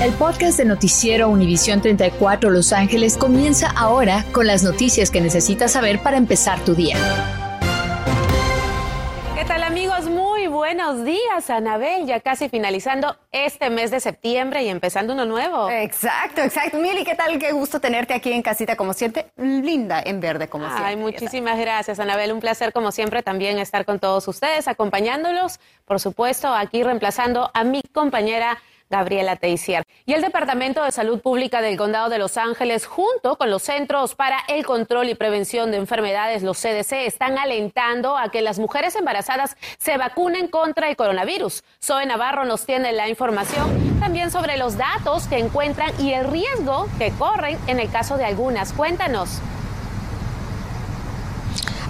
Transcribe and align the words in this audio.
El 0.00 0.14
podcast 0.14 0.56
de 0.56 0.64
Noticiero 0.64 1.28
Univisión 1.28 1.82
34 1.82 2.48
Los 2.48 2.72
Ángeles 2.72 3.18
comienza 3.18 3.70
ahora 3.76 4.24
con 4.32 4.46
las 4.46 4.62
noticias 4.62 5.10
que 5.10 5.20
necesitas 5.20 5.72
saber 5.72 6.02
para 6.02 6.16
empezar 6.16 6.58
tu 6.64 6.74
día. 6.74 6.96
¿Qué 9.36 9.44
tal 9.44 9.62
amigos? 9.62 10.06
Muy 10.06 10.46
buenos 10.46 11.04
días, 11.04 11.50
Anabel. 11.50 12.06
Ya 12.06 12.20
casi 12.20 12.48
finalizando 12.48 13.14
este 13.30 13.68
mes 13.68 13.90
de 13.90 14.00
septiembre 14.00 14.62
y 14.62 14.70
empezando 14.70 15.12
uno 15.12 15.26
nuevo. 15.26 15.68
Exacto, 15.68 16.40
exacto. 16.40 16.78
Mili, 16.78 17.04
¿qué 17.04 17.14
tal? 17.14 17.38
Qué 17.38 17.52
gusto 17.52 17.78
tenerte 17.78 18.14
aquí 18.14 18.32
en 18.32 18.40
casita 18.40 18.76
como 18.76 18.94
siempre. 18.94 19.26
Linda 19.36 20.00
en 20.02 20.20
verde 20.20 20.48
como 20.48 20.64
siempre. 20.64 20.86
Ay, 20.86 20.96
muchísimas 20.96 21.58
gracias, 21.58 22.00
Anabel. 22.00 22.32
Un 22.32 22.40
placer 22.40 22.72
como 22.72 22.90
siempre 22.90 23.22
también 23.22 23.58
estar 23.58 23.84
con 23.84 23.98
todos 23.98 24.26
ustedes, 24.28 24.66
acompañándolos, 24.66 25.60
por 25.84 26.00
supuesto, 26.00 26.48
aquí 26.48 26.82
reemplazando 26.82 27.50
a 27.52 27.64
mi 27.64 27.82
compañera 27.92 28.56
Gabriela 28.90 29.36
Teisier. 29.36 29.84
Y 30.04 30.12
el 30.12 30.20
Departamento 30.20 30.84
de 30.84 30.92
Salud 30.92 31.20
Pública 31.20 31.62
del 31.62 31.76
Condado 31.76 32.08
de 32.08 32.18
Los 32.18 32.36
Ángeles, 32.36 32.86
junto 32.86 33.36
con 33.36 33.50
los 33.50 33.62
Centros 33.62 34.14
para 34.14 34.40
el 34.48 34.66
Control 34.66 35.08
y 35.08 35.14
Prevención 35.14 35.70
de 35.70 35.76
Enfermedades, 35.76 36.42
los 36.42 36.58
CDC, 36.58 37.06
están 37.06 37.38
alentando 37.38 38.16
a 38.16 38.30
que 38.30 38.42
las 38.42 38.58
mujeres 38.58 38.96
embarazadas 38.96 39.56
se 39.78 39.96
vacunen 39.96 40.48
contra 40.48 40.90
el 40.90 40.96
coronavirus. 40.96 41.62
Zoe 41.82 42.04
Navarro 42.06 42.44
nos 42.44 42.66
tiene 42.66 42.92
la 42.92 43.08
información 43.08 43.98
también 44.00 44.30
sobre 44.30 44.56
los 44.56 44.76
datos 44.76 45.28
que 45.28 45.38
encuentran 45.38 45.92
y 46.00 46.12
el 46.12 46.28
riesgo 46.28 46.88
que 46.98 47.12
corren 47.12 47.58
en 47.68 47.78
el 47.78 47.90
caso 47.90 48.16
de 48.16 48.24
algunas. 48.24 48.72
Cuéntanos. 48.72 49.40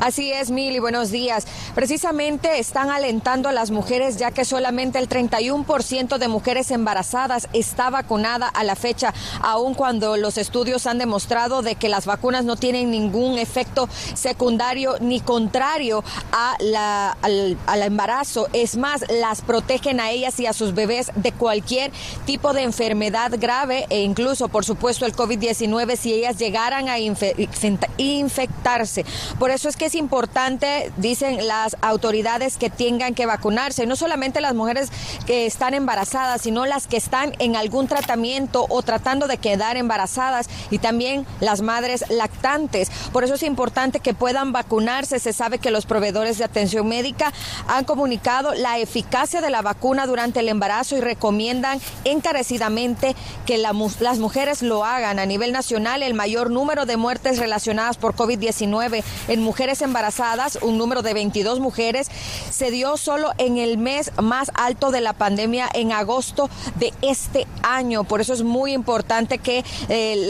Así 0.01 0.33
es, 0.33 0.51
Mili, 0.51 0.79
buenos 0.79 1.11
días. 1.11 1.47
Precisamente 1.75 2.59
están 2.59 2.89
alentando 2.89 3.51
a 3.51 3.53
las 3.53 3.71
mujeres 3.71 4.17
ya 4.17 4.31
que 4.31 4.47
solamente 4.47 4.99
el 4.99 5.11
31% 5.11 6.17
de 6.17 6.27
mujeres 6.27 6.71
embarazadas 6.71 7.49
está 7.53 7.91
vacunada 7.91 8.49
a 8.49 8.65
la 8.65 8.77
fecha, 8.77 9.13
aun 9.43 9.75
cuando 9.75 10.17
los 10.17 10.39
estudios 10.39 10.87
han 10.87 10.97
demostrado 10.97 11.61
de 11.61 11.74
que 11.74 11.91
las 11.91 12.07
vacunas 12.07 12.47
no 12.47 12.57
tienen 12.57 12.91
ningún 12.91 13.39
efecto 13.39 13.91
secundario 14.15 14.97
ni 15.01 15.21
contrario 15.21 16.02
a 16.33 16.57
la, 16.61 17.11
al, 17.21 17.59
al 17.67 17.83
embarazo. 17.83 18.49
Es 18.55 18.79
más, 18.79 19.05
las 19.11 19.43
protegen 19.43 20.01
a 20.01 20.13
ellas 20.13 20.41
y 20.41 20.46
a 20.46 20.55
sus 20.55 20.73
bebés 20.73 21.13
de 21.15 21.33
cualquier 21.33 21.93
tipo 22.24 22.55
de 22.55 22.63
enfermedad 22.63 23.33
grave 23.39 23.85
e 23.91 24.01
incluso, 24.01 24.49
por 24.49 24.65
supuesto, 24.65 25.05
el 25.05 25.15
COVID-19 25.15 25.96
si 25.96 26.15
ellas 26.15 26.39
llegaran 26.39 26.89
a 26.89 26.99
infectarse. 27.99 29.05
Por 29.39 29.51
eso 29.51 29.69
es 29.69 29.77
que 29.77 29.90
es 29.91 29.96
importante, 29.96 30.93
dicen 30.99 31.49
las 31.49 31.77
autoridades, 31.80 32.57
que 32.59 32.71
tengan 32.71 33.13
que 33.13 33.27
vacunarse. 33.27 33.87
No 33.87 33.96
solamente 33.96 34.41
las 34.41 34.55
mujeres 34.55 34.88
que 35.27 35.46
están 35.46 35.74
embarazadas, 35.74 36.43
sino 36.43 36.65
las 36.65 36.87
que 36.87 36.96
están 36.96 37.35
en 37.41 37.57
algún 37.57 37.88
tratamiento 37.88 38.66
o 38.68 38.83
tratando 38.83 39.27
de 39.27 39.38
quedar 39.38 39.77
embarazadas 39.77 40.49
y 40.71 40.79
también 40.79 41.27
las 41.41 41.61
madres 41.61 42.05
lactantes. 42.09 42.91
Por 43.13 43.24
eso 43.24 43.35
es 43.35 43.43
importante 43.43 43.99
que 43.99 44.15
puedan 44.15 44.52
vacunarse. 44.52 45.18
Se 45.18 45.33
sabe 45.33 45.59
que 45.59 45.73
los 45.73 45.87
proveedores 45.87 46.38
de 46.38 46.45
atención 46.45 46.87
médica 46.87 47.33
han 47.66 47.85
comunicado 47.85 48.55
la 48.55 48.79
eficacia 48.79 49.41
de 49.41 49.51
la 49.51 49.61
vacuna 49.61 50.07
durante 50.07 50.38
el 50.38 50.49
embarazo 50.49 50.96
y 50.96 51.01
recomiendan 51.01 51.80
encarecidamente 52.05 53.16
que 53.45 53.59
la, 53.59 53.74
las 53.99 54.18
mujeres 54.18 54.63
lo 54.63 54.85
hagan. 54.85 55.18
A 55.18 55.27
nivel 55.27 55.51
nacional, 55.51 56.05
el 56.05 56.15
mayor 56.15 56.51
número 56.51 56.87
de 56.87 56.96
muertes 56.96 57.38
relacionadas 57.38 57.96
por 57.96 58.15
COVID-19 58.15 59.02
en 59.27 59.43
mujeres 59.43 59.80
embarazadas, 59.83 60.59
un 60.63 60.79
número 60.79 61.03
de 61.03 61.15
22 61.15 61.61
mujeres, 61.61 62.09
se 62.51 62.71
dio 62.71 62.97
solo 62.97 63.33
en 63.39 63.59
el 63.59 63.79
mes 63.79 64.12
más 64.21 64.50
alto 64.55 64.91
de 64.91 65.00
la 65.00 65.12
pandemia 65.12 65.69
en 65.73 65.93
agosto 65.93 66.50
de 66.77 66.93
este 67.03 67.47
año. 67.62 68.05
Por 68.05 68.21
eso 68.21 68.33
es 68.33 68.43
muy 68.43 68.73
importante 68.73 69.39
que 69.39 69.65
eh, 69.89 70.28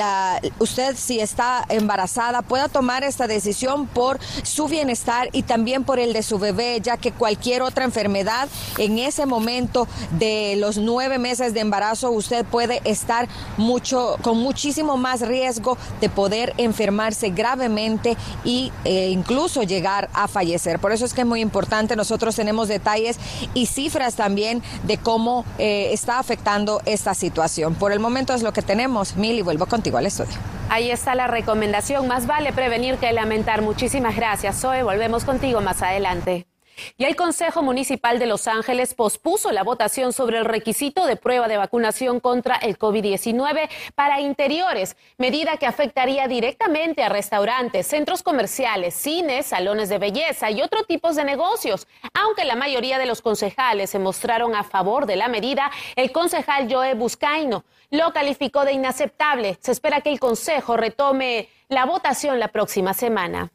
usted, 0.58 0.96
si 0.96 1.20
está 1.20 1.64
embarazada, 1.68 2.42
pueda 2.42 2.68
tomar 2.68 3.04
esta 3.04 3.26
decisión 3.26 3.86
por 3.86 4.18
su 4.42 4.68
bienestar 4.68 5.28
y 5.32 5.42
también 5.42 5.84
por 5.84 5.98
el 5.98 6.12
de 6.12 6.22
su 6.22 6.38
bebé, 6.38 6.80
ya 6.82 6.96
que 6.96 7.12
cualquier 7.12 7.62
otra 7.62 7.84
enfermedad 7.84 8.48
en 8.78 8.98
ese 8.98 9.26
momento 9.26 9.86
de 10.18 10.56
los 10.56 10.78
nueve 10.78 11.18
meses 11.18 11.54
de 11.54 11.60
embarazo, 11.60 12.10
usted 12.10 12.44
puede 12.44 12.80
estar 12.84 13.28
mucho, 13.56 14.16
con 14.22 14.38
muchísimo 14.38 14.96
más 14.96 15.20
riesgo 15.20 15.76
de 16.00 16.08
poder 16.08 16.54
enfermarse 16.56 17.30
gravemente 17.30 18.16
e 18.44 18.70
eh, 18.84 19.10
incluso 19.10 19.39
llegar 19.48 20.08
a 20.12 20.28
fallecer. 20.28 20.78
Por 20.78 20.92
eso 20.92 21.04
es 21.04 21.14
que 21.14 21.22
es 21.22 21.26
muy 21.26 21.40
importante, 21.40 21.96
nosotros 21.96 22.36
tenemos 22.36 22.68
detalles 22.68 23.18
y 23.54 23.66
cifras 23.66 24.14
también 24.14 24.62
de 24.84 24.98
cómo 24.98 25.44
eh, 25.58 25.90
está 25.92 26.18
afectando 26.18 26.82
esta 26.84 27.14
situación. 27.14 27.74
Por 27.74 27.92
el 27.92 28.00
momento 28.00 28.34
es 28.34 28.42
lo 28.42 28.52
que 28.52 28.62
tenemos. 28.62 29.16
Mil 29.16 29.42
vuelvo 29.42 29.66
contigo 29.66 29.98
al 29.98 30.06
estudio. 30.06 30.34
Ahí 30.68 30.90
está 30.90 31.14
la 31.14 31.26
recomendación. 31.26 32.06
Más 32.06 32.26
vale 32.26 32.52
prevenir 32.52 32.96
que 32.96 33.12
lamentar. 33.12 33.62
Muchísimas 33.62 34.16
gracias, 34.16 34.60
Zoe. 34.60 34.82
Volvemos 34.82 35.24
contigo 35.24 35.60
más 35.60 35.82
adelante. 35.82 36.49
Y 36.96 37.04
el 37.04 37.16
Consejo 37.16 37.62
Municipal 37.62 38.18
de 38.18 38.26
Los 38.26 38.46
Ángeles 38.48 38.94
pospuso 38.94 39.50
la 39.52 39.62
votación 39.62 40.12
sobre 40.12 40.38
el 40.38 40.44
requisito 40.44 41.06
de 41.06 41.16
prueba 41.16 41.48
de 41.48 41.56
vacunación 41.56 42.20
contra 42.20 42.56
el 42.56 42.78
COVID-19 42.78 43.68
para 43.94 44.20
interiores, 44.20 44.96
medida 45.18 45.56
que 45.56 45.66
afectaría 45.66 46.28
directamente 46.28 47.02
a 47.02 47.08
restaurantes, 47.08 47.86
centros 47.86 48.22
comerciales, 48.22 48.94
cines, 48.94 49.46
salones 49.46 49.88
de 49.88 49.98
belleza 49.98 50.50
y 50.50 50.62
otros 50.62 50.86
tipos 50.86 51.16
de 51.16 51.24
negocios. 51.24 51.86
Aunque 52.14 52.44
la 52.44 52.56
mayoría 52.56 52.98
de 52.98 53.06
los 53.06 53.22
concejales 53.22 53.90
se 53.90 53.98
mostraron 53.98 54.54
a 54.54 54.64
favor 54.64 55.06
de 55.06 55.16
la 55.16 55.28
medida, 55.28 55.70
el 55.96 56.12
concejal 56.12 56.72
Joe 56.72 56.94
Buscaino 56.94 57.64
lo 57.90 58.12
calificó 58.12 58.64
de 58.64 58.72
inaceptable. 58.72 59.58
Se 59.60 59.72
espera 59.72 60.00
que 60.00 60.10
el 60.10 60.20
Consejo 60.20 60.76
retome 60.76 61.48
la 61.68 61.86
votación 61.86 62.38
la 62.38 62.48
próxima 62.48 62.94
semana. 62.94 63.52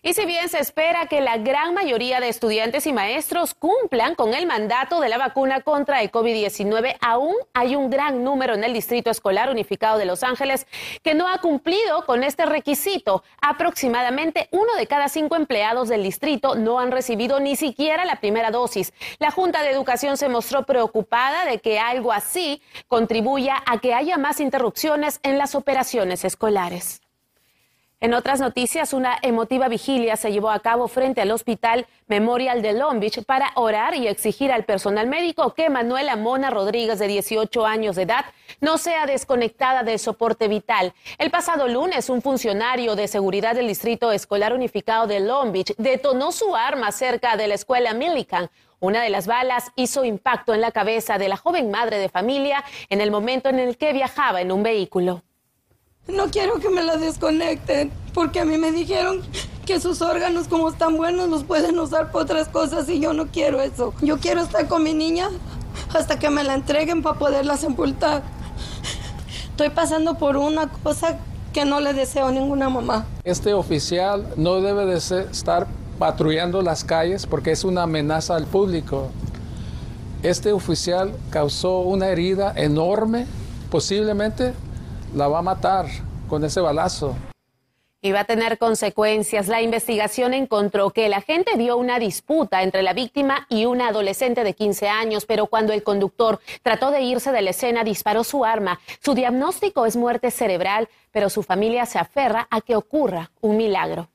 Y 0.00 0.14
si 0.14 0.26
bien 0.26 0.48
se 0.48 0.60
espera 0.60 1.06
que 1.06 1.20
la 1.20 1.38
gran 1.38 1.74
mayoría 1.74 2.20
de 2.20 2.28
estudiantes 2.28 2.86
y 2.86 2.92
maestros 2.92 3.54
cumplan 3.54 4.14
con 4.14 4.32
el 4.32 4.46
mandato 4.46 5.00
de 5.00 5.08
la 5.08 5.18
vacuna 5.18 5.62
contra 5.62 6.02
el 6.02 6.12
COVID-19, 6.12 6.96
aún 7.00 7.34
hay 7.52 7.74
un 7.74 7.90
gran 7.90 8.22
número 8.22 8.54
en 8.54 8.62
el 8.62 8.72
Distrito 8.72 9.10
Escolar 9.10 9.50
Unificado 9.50 9.98
de 9.98 10.04
Los 10.04 10.22
Ángeles 10.22 10.68
que 11.02 11.14
no 11.14 11.26
ha 11.26 11.38
cumplido 11.38 12.06
con 12.06 12.22
este 12.22 12.46
requisito. 12.46 13.24
Aproximadamente 13.40 14.48
uno 14.52 14.72
de 14.76 14.86
cada 14.86 15.08
cinco 15.08 15.34
empleados 15.34 15.88
del 15.88 16.04
distrito 16.04 16.54
no 16.54 16.78
han 16.78 16.92
recibido 16.92 17.40
ni 17.40 17.56
siquiera 17.56 18.04
la 18.04 18.20
primera 18.20 18.52
dosis. 18.52 18.92
La 19.18 19.32
Junta 19.32 19.62
de 19.62 19.70
Educación 19.70 20.16
se 20.16 20.28
mostró 20.28 20.62
preocupada 20.62 21.44
de 21.44 21.58
que 21.58 21.80
algo 21.80 22.12
así 22.12 22.62
contribuya 22.86 23.62
a 23.66 23.78
que 23.78 23.94
haya 23.94 24.16
más 24.16 24.38
interrupciones 24.38 25.18
en 25.24 25.38
las 25.38 25.56
operaciones 25.56 26.24
escolares. 26.24 27.00
En 28.00 28.14
otras 28.14 28.38
noticias, 28.38 28.92
una 28.92 29.18
emotiva 29.22 29.66
vigilia 29.66 30.16
se 30.16 30.30
llevó 30.30 30.50
a 30.50 30.60
cabo 30.60 30.86
frente 30.86 31.20
al 31.20 31.32
Hospital 31.32 31.88
Memorial 32.06 32.62
de 32.62 32.72
Long 32.72 33.00
Beach 33.00 33.24
para 33.24 33.50
orar 33.56 33.96
y 33.96 34.06
exigir 34.06 34.52
al 34.52 34.64
personal 34.64 35.08
médico 35.08 35.52
que 35.52 35.68
Manuela 35.68 36.14
Mona 36.14 36.48
Rodríguez, 36.48 37.00
de 37.00 37.08
18 37.08 37.66
años 37.66 37.96
de 37.96 38.02
edad, 38.02 38.26
no 38.60 38.78
sea 38.78 39.06
desconectada 39.06 39.82
del 39.82 39.98
soporte 39.98 40.46
vital. 40.46 40.94
El 41.18 41.32
pasado 41.32 41.66
lunes, 41.66 42.08
un 42.08 42.22
funcionario 42.22 42.94
de 42.94 43.08
seguridad 43.08 43.56
del 43.56 43.66
Distrito 43.66 44.12
Escolar 44.12 44.52
Unificado 44.52 45.08
de 45.08 45.18
Long 45.18 45.50
Beach 45.50 45.74
detonó 45.76 46.30
su 46.30 46.54
arma 46.54 46.92
cerca 46.92 47.36
de 47.36 47.48
la 47.48 47.54
escuela 47.54 47.94
Millikan. 47.94 48.48
Una 48.78 49.02
de 49.02 49.10
las 49.10 49.26
balas 49.26 49.72
hizo 49.74 50.04
impacto 50.04 50.54
en 50.54 50.60
la 50.60 50.70
cabeza 50.70 51.18
de 51.18 51.28
la 51.28 51.36
joven 51.36 51.72
madre 51.72 51.98
de 51.98 52.08
familia 52.08 52.62
en 52.90 53.00
el 53.00 53.10
momento 53.10 53.48
en 53.48 53.58
el 53.58 53.76
que 53.76 53.92
viajaba 53.92 54.40
en 54.40 54.52
un 54.52 54.62
vehículo. 54.62 55.24
No 56.08 56.30
quiero 56.30 56.54
que 56.54 56.70
me 56.70 56.82
la 56.82 56.96
desconecten, 56.96 57.92
porque 58.14 58.40
a 58.40 58.46
mí 58.46 58.56
me 58.56 58.72
dijeron 58.72 59.20
que 59.66 59.78
sus 59.78 60.00
órganos 60.00 60.48
como 60.48 60.70
están 60.70 60.96
buenos 60.96 61.28
los 61.28 61.44
pueden 61.44 61.78
usar 61.78 62.10
para 62.10 62.24
otras 62.24 62.48
cosas 62.48 62.88
y 62.88 62.98
yo 62.98 63.12
no 63.12 63.26
quiero 63.26 63.60
eso. 63.60 63.92
Yo 64.00 64.16
quiero 64.16 64.40
estar 64.40 64.66
con 64.68 64.82
mi 64.82 64.94
niña 64.94 65.28
hasta 65.92 66.18
que 66.18 66.30
me 66.30 66.44
la 66.44 66.54
entreguen 66.54 67.02
para 67.02 67.18
poderla 67.18 67.58
sepultar. 67.58 68.22
Estoy 69.50 69.68
pasando 69.68 70.16
por 70.16 70.38
una 70.38 70.68
cosa 70.68 71.18
que 71.52 71.66
no 71.66 71.78
le 71.78 71.92
deseo 71.92 72.28
a 72.28 72.32
ninguna 72.32 72.70
mamá. 72.70 73.04
Este 73.24 73.52
oficial 73.52 74.32
no 74.36 74.62
debe 74.62 74.86
de 74.86 74.96
estar 74.96 75.66
patrullando 75.98 76.62
las 76.62 76.84
calles 76.84 77.26
porque 77.26 77.50
es 77.50 77.64
una 77.64 77.82
amenaza 77.82 78.34
al 78.34 78.46
público. 78.46 79.10
Este 80.22 80.52
oficial 80.52 81.12
causó 81.28 81.80
una 81.80 82.08
herida 82.08 82.54
enorme, 82.56 83.26
posiblemente 83.70 84.54
la 85.14 85.28
va 85.28 85.38
a 85.38 85.42
matar 85.42 85.86
con 86.28 86.44
ese 86.44 86.60
balazo. 86.60 87.16
Y 88.00 88.12
va 88.12 88.20
a 88.20 88.24
tener 88.24 88.58
consecuencias. 88.58 89.48
La 89.48 89.60
investigación 89.60 90.32
encontró 90.32 90.90
que 90.90 91.06
el 91.06 91.14
agente 91.14 91.56
dio 91.56 91.76
una 91.76 91.98
disputa 91.98 92.62
entre 92.62 92.82
la 92.82 92.92
víctima 92.92 93.46
y 93.48 93.64
una 93.64 93.88
adolescente 93.88 94.44
de 94.44 94.54
15 94.54 94.88
años, 94.88 95.26
pero 95.26 95.46
cuando 95.46 95.72
el 95.72 95.82
conductor 95.82 96.38
trató 96.62 96.92
de 96.92 97.02
irse 97.02 97.32
de 97.32 97.42
la 97.42 97.50
escena, 97.50 97.82
disparó 97.82 98.22
su 98.22 98.44
arma. 98.44 98.78
Su 99.02 99.14
diagnóstico 99.14 99.84
es 99.84 99.96
muerte 99.96 100.30
cerebral, 100.30 100.88
pero 101.10 101.28
su 101.28 101.42
familia 101.42 101.86
se 101.86 101.98
aferra 101.98 102.46
a 102.50 102.60
que 102.60 102.76
ocurra 102.76 103.32
un 103.40 103.56
milagro. 103.56 104.08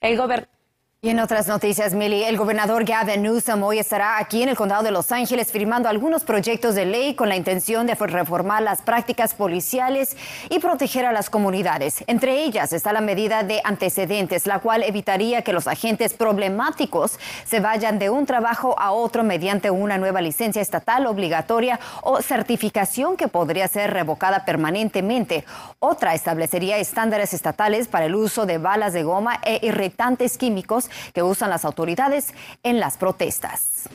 El 0.00 0.16
gobernador 0.16 0.57
Y 1.00 1.10
en 1.10 1.20
otras 1.20 1.46
noticias, 1.46 1.94
Millie, 1.94 2.28
el 2.28 2.36
gobernador 2.36 2.84
Gavin 2.84 3.22
Newsom 3.22 3.62
hoy 3.62 3.78
estará 3.78 4.18
aquí 4.18 4.42
en 4.42 4.48
el 4.48 4.56
condado 4.56 4.82
de 4.82 4.90
Los 4.90 5.12
Ángeles 5.12 5.52
firmando 5.52 5.88
algunos 5.88 6.24
proyectos 6.24 6.74
de 6.74 6.86
ley 6.86 7.14
con 7.14 7.28
la 7.28 7.36
intención 7.36 7.86
de 7.86 7.94
reformar 7.94 8.64
las 8.64 8.82
prácticas 8.82 9.32
policiales 9.32 10.16
y 10.50 10.58
proteger 10.58 11.06
a 11.06 11.12
las 11.12 11.30
comunidades. 11.30 12.02
Entre 12.08 12.42
ellas 12.42 12.72
está 12.72 12.92
la 12.92 13.00
medida 13.00 13.44
de 13.44 13.60
antecedentes, 13.62 14.48
la 14.48 14.58
cual 14.58 14.82
evitaría 14.82 15.42
que 15.42 15.52
los 15.52 15.68
agentes 15.68 16.14
problemáticos 16.14 17.20
se 17.44 17.60
vayan 17.60 18.00
de 18.00 18.10
un 18.10 18.26
trabajo 18.26 18.74
a 18.76 18.90
otro 18.90 19.22
mediante 19.22 19.70
una 19.70 19.98
nueva 19.98 20.20
licencia 20.20 20.60
estatal 20.60 21.06
obligatoria 21.06 21.78
o 22.02 22.20
certificación 22.22 23.16
que 23.16 23.28
podría 23.28 23.68
ser 23.68 23.92
revocada 23.92 24.44
permanentemente. 24.44 25.44
Otra 25.78 26.14
establecería 26.14 26.76
estándares 26.78 27.34
estatales 27.34 27.86
para 27.86 28.06
el 28.06 28.16
uso 28.16 28.46
de 28.46 28.58
balas 28.58 28.92
de 28.92 29.04
goma 29.04 29.38
e 29.44 29.60
irritantes 29.62 30.36
químicos 30.36 30.87
que 31.12 31.22
usan 31.22 31.50
las 31.50 31.64
autoridades 31.64 32.34
en 32.62 32.80
las 32.80 32.96
protestas. 32.96 33.88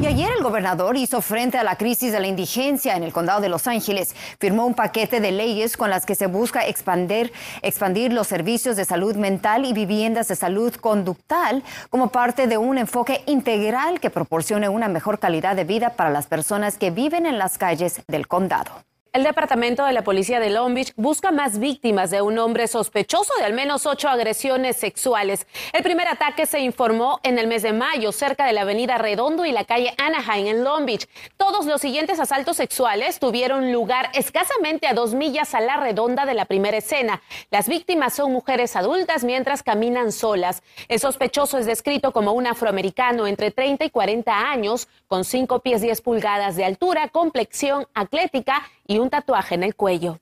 Y 0.00 0.06
ayer 0.06 0.30
el 0.34 0.42
gobernador 0.42 0.96
hizo 0.96 1.20
frente 1.20 1.58
a 1.58 1.64
la 1.64 1.76
crisis 1.76 2.10
de 2.12 2.20
la 2.20 2.26
indigencia 2.26 2.96
en 2.96 3.02
el 3.02 3.12
condado 3.12 3.42
de 3.42 3.50
Los 3.50 3.66
Ángeles. 3.66 4.14
Firmó 4.38 4.64
un 4.64 4.72
paquete 4.72 5.20
de 5.20 5.30
leyes 5.30 5.76
con 5.76 5.90
las 5.90 6.06
que 6.06 6.14
se 6.14 6.26
busca 6.26 6.66
expandir, 6.66 7.32
expandir 7.60 8.12
los 8.12 8.26
servicios 8.26 8.76
de 8.76 8.86
salud 8.86 9.16
mental 9.16 9.66
y 9.66 9.74
viviendas 9.74 10.28
de 10.28 10.36
salud 10.36 10.74
conductal 10.74 11.62
como 11.90 12.08
parte 12.08 12.46
de 12.46 12.56
un 12.56 12.78
enfoque 12.78 13.22
integral 13.26 14.00
que 14.00 14.08
proporcione 14.08 14.70
una 14.70 14.88
mejor 14.88 15.18
calidad 15.18 15.54
de 15.54 15.64
vida 15.64 15.90
para 15.90 16.10
las 16.10 16.26
personas 16.26 16.78
que 16.78 16.90
viven 16.90 17.26
en 17.26 17.36
las 17.36 17.58
calles 17.58 18.00
del 18.08 18.26
condado. 18.26 18.89
El 19.12 19.24
Departamento 19.24 19.84
de 19.84 19.92
la 19.92 20.04
Policía 20.04 20.38
de 20.38 20.50
Long 20.50 20.72
Beach 20.72 20.92
busca 20.94 21.32
más 21.32 21.58
víctimas 21.58 22.12
de 22.12 22.22
un 22.22 22.38
hombre 22.38 22.68
sospechoso 22.68 23.32
de 23.40 23.44
al 23.44 23.54
menos 23.54 23.84
ocho 23.84 24.08
agresiones 24.08 24.76
sexuales. 24.76 25.48
El 25.72 25.82
primer 25.82 26.06
ataque 26.06 26.46
se 26.46 26.60
informó 26.60 27.18
en 27.24 27.36
el 27.36 27.48
mes 27.48 27.64
de 27.64 27.72
mayo 27.72 28.12
cerca 28.12 28.46
de 28.46 28.52
la 28.52 28.60
avenida 28.60 28.98
Redondo 28.98 29.44
y 29.44 29.50
la 29.50 29.64
calle 29.64 29.92
Anaheim 29.98 30.46
en 30.46 30.62
Long 30.62 30.86
Beach. 30.86 31.08
Todos 31.36 31.66
los 31.66 31.80
siguientes 31.80 32.20
asaltos 32.20 32.56
sexuales 32.56 33.18
tuvieron 33.18 33.72
lugar 33.72 34.10
escasamente 34.14 34.86
a 34.86 34.94
dos 34.94 35.12
millas 35.12 35.56
a 35.56 35.60
la 35.60 35.76
redonda 35.76 36.24
de 36.24 36.34
la 36.34 36.44
primera 36.44 36.76
escena. 36.76 37.20
Las 37.50 37.68
víctimas 37.68 38.14
son 38.14 38.30
mujeres 38.30 38.76
adultas 38.76 39.24
mientras 39.24 39.64
caminan 39.64 40.12
solas. 40.12 40.62
El 40.86 41.00
sospechoso 41.00 41.58
es 41.58 41.66
descrito 41.66 42.12
como 42.12 42.30
un 42.30 42.46
afroamericano 42.46 43.26
entre 43.26 43.50
30 43.50 43.86
y 43.86 43.90
40 43.90 44.52
años, 44.52 44.86
con 45.08 45.24
5 45.24 45.58
pies 45.58 45.80
10 45.80 46.00
pulgadas 46.00 46.54
de 46.54 46.64
altura, 46.64 47.08
complexión 47.08 47.88
atlética 47.92 48.62
y 48.90 48.98
un 48.98 49.08
tatuaje 49.08 49.54
en 49.54 49.62
el 49.62 49.76
cuello. 49.76 50.18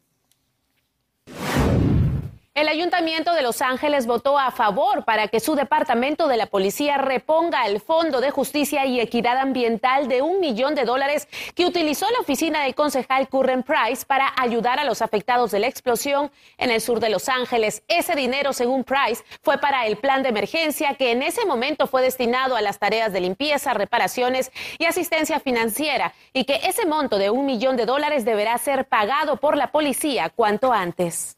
El 2.58 2.66
Ayuntamiento 2.66 3.34
de 3.34 3.42
Los 3.42 3.62
Ángeles 3.62 4.08
votó 4.08 4.36
a 4.36 4.50
favor 4.50 5.04
para 5.04 5.28
que 5.28 5.38
su 5.38 5.54
departamento 5.54 6.26
de 6.26 6.36
la 6.36 6.46
policía 6.46 6.98
reponga 6.98 7.64
el 7.68 7.80
Fondo 7.80 8.20
de 8.20 8.32
Justicia 8.32 8.84
y 8.84 8.98
Equidad 8.98 9.38
Ambiental 9.38 10.08
de 10.08 10.22
un 10.22 10.40
millón 10.40 10.74
de 10.74 10.84
dólares 10.84 11.28
que 11.54 11.66
utilizó 11.66 12.10
la 12.10 12.18
oficina 12.18 12.64
del 12.64 12.74
concejal 12.74 13.28
Curren 13.28 13.62
Price 13.62 14.04
para 14.04 14.32
ayudar 14.36 14.80
a 14.80 14.84
los 14.84 15.02
afectados 15.02 15.52
de 15.52 15.60
la 15.60 15.68
explosión 15.68 16.32
en 16.56 16.72
el 16.72 16.80
sur 16.80 16.98
de 16.98 17.10
Los 17.10 17.28
Ángeles. 17.28 17.84
Ese 17.86 18.16
dinero, 18.16 18.52
según 18.52 18.82
Price, 18.82 19.22
fue 19.40 19.58
para 19.58 19.86
el 19.86 19.96
plan 19.96 20.24
de 20.24 20.30
emergencia 20.30 20.96
que 20.96 21.12
en 21.12 21.22
ese 21.22 21.46
momento 21.46 21.86
fue 21.86 22.02
destinado 22.02 22.56
a 22.56 22.60
las 22.60 22.80
tareas 22.80 23.12
de 23.12 23.20
limpieza, 23.20 23.72
reparaciones 23.72 24.50
y 24.80 24.86
asistencia 24.86 25.38
financiera 25.38 26.12
y 26.32 26.42
que 26.42 26.56
ese 26.64 26.86
monto 26.86 27.18
de 27.18 27.30
un 27.30 27.46
millón 27.46 27.76
de 27.76 27.86
dólares 27.86 28.24
deberá 28.24 28.58
ser 28.58 28.88
pagado 28.88 29.36
por 29.36 29.56
la 29.56 29.70
policía 29.70 30.28
cuanto 30.30 30.72
antes. 30.72 31.37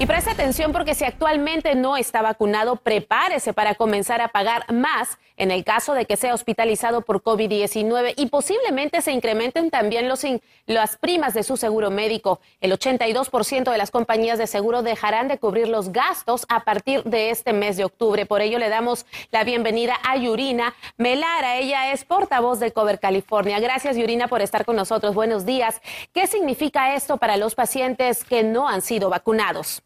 Y 0.00 0.06
preste 0.06 0.30
atención 0.30 0.70
porque 0.70 0.94
si 0.94 1.04
actualmente 1.04 1.74
no 1.74 1.96
está 1.96 2.22
vacunado, 2.22 2.76
prepárese 2.76 3.52
para 3.52 3.74
comenzar 3.74 4.20
a 4.20 4.28
pagar 4.28 4.72
más 4.72 5.18
en 5.36 5.50
el 5.50 5.64
caso 5.64 5.92
de 5.92 6.04
que 6.04 6.16
sea 6.16 6.34
hospitalizado 6.34 7.00
por 7.00 7.20
COVID-19 7.20 8.14
y 8.16 8.26
posiblemente 8.26 9.02
se 9.02 9.10
incrementen 9.10 9.70
también 9.70 10.08
los 10.08 10.24
las 10.66 10.96
primas 10.98 11.34
de 11.34 11.42
su 11.42 11.56
seguro 11.56 11.90
médico. 11.90 12.38
El 12.60 12.70
82% 12.70 13.72
de 13.72 13.78
las 13.78 13.90
compañías 13.90 14.38
de 14.38 14.46
seguro 14.46 14.84
dejarán 14.84 15.26
de 15.26 15.38
cubrir 15.38 15.66
los 15.66 15.90
gastos 15.90 16.46
a 16.48 16.62
partir 16.62 17.02
de 17.02 17.30
este 17.30 17.52
mes 17.52 17.76
de 17.76 17.84
octubre. 17.84 18.24
Por 18.24 18.40
ello 18.40 18.60
le 18.60 18.68
damos 18.68 19.04
la 19.32 19.42
bienvenida 19.42 19.96
a 20.04 20.16
Yurina 20.16 20.76
Melara. 20.96 21.56
Ella 21.56 21.92
es 21.92 22.04
portavoz 22.04 22.60
de 22.60 22.70
Cover 22.70 23.00
California. 23.00 23.58
Gracias 23.58 23.96
Yurina 23.96 24.28
por 24.28 24.42
estar 24.42 24.64
con 24.64 24.76
nosotros. 24.76 25.16
Buenos 25.16 25.44
días. 25.44 25.82
¿Qué 26.12 26.28
significa 26.28 26.94
esto 26.94 27.16
para 27.16 27.36
los 27.36 27.56
pacientes 27.56 28.22
que 28.22 28.44
no 28.44 28.68
han 28.68 28.80
sido 28.80 29.10
vacunados? 29.10 29.82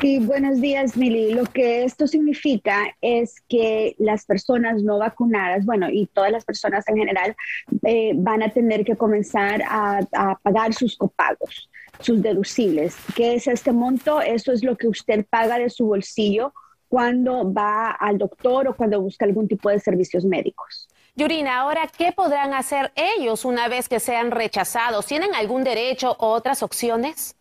Sí, 0.00 0.18
buenos 0.18 0.60
días, 0.60 0.96
Mili. 0.96 1.32
Lo 1.32 1.44
que 1.44 1.84
esto 1.84 2.06
significa 2.06 2.96
es 3.00 3.40
que 3.48 3.94
las 3.98 4.24
personas 4.24 4.82
no 4.82 4.98
vacunadas, 4.98 5.64
bueno, 5.64 5.88
y 5.90 6.06
todas 6.06 6.32
las 6.32 6.44
personas 6.44 6.86
en 6.88 6.96
general, 6.96 7.36
eh, 7.84 8.12
van 8.14 8.42
a 8.42 8.50
tener 8.50 8.84
que 8.84 8.96
comenzar 8.96 9.62
a, 9.62 10.00
a, 10.12 10.38
pagar 10.38 10.74
sus 10.74 10.96
copagos, 10.96 11.70
sus 12.00 12.22
deducibles. 12.22 12.96
¿Qué 13.14 13.34
es 13.34 13.46
este 13.46 13.72
monto? 13.72 14.20
Eso 14.20 14.52
es 14.52 14.64
lo 14.64 14.76
que 14.76 14.88
usted 14.88 15.24
paga 15.28 15.58
de 15.58 15.70
su 15.70 15.86
bolsillo 15.86 16.52
cuando 16.88 17.52
va 17.52 17.90
al 17.90 18.18
doctor 18.18 18.68
o 18.68 18.76
cuando 18.76 19.00
busca 19.00 19.24
algún 19.24 19.48
tipo 19.48 19.70
de 19.70 19.80
servicios 19.80 20.24
médicos. 20.24 20.88
Yurina, 21.14 21.60
ahora, 21.60 21.90
¿qué 21.96 22.12
podrán 22.12 22.54
hacer 22.54 22.92
ellos 22.96 23.44
una 23.44 23.68
vez 23.68 23.88
que 23.88 24.00
sean 24.00 24.30
rechazados? 24.30 25.06
¿Tienen 25.06 25.34
algún 25.34 25.62
derecho 25.62 26.16
o 26.18 26.28
otras 26.28 26.62
opciones? 26.62 27.36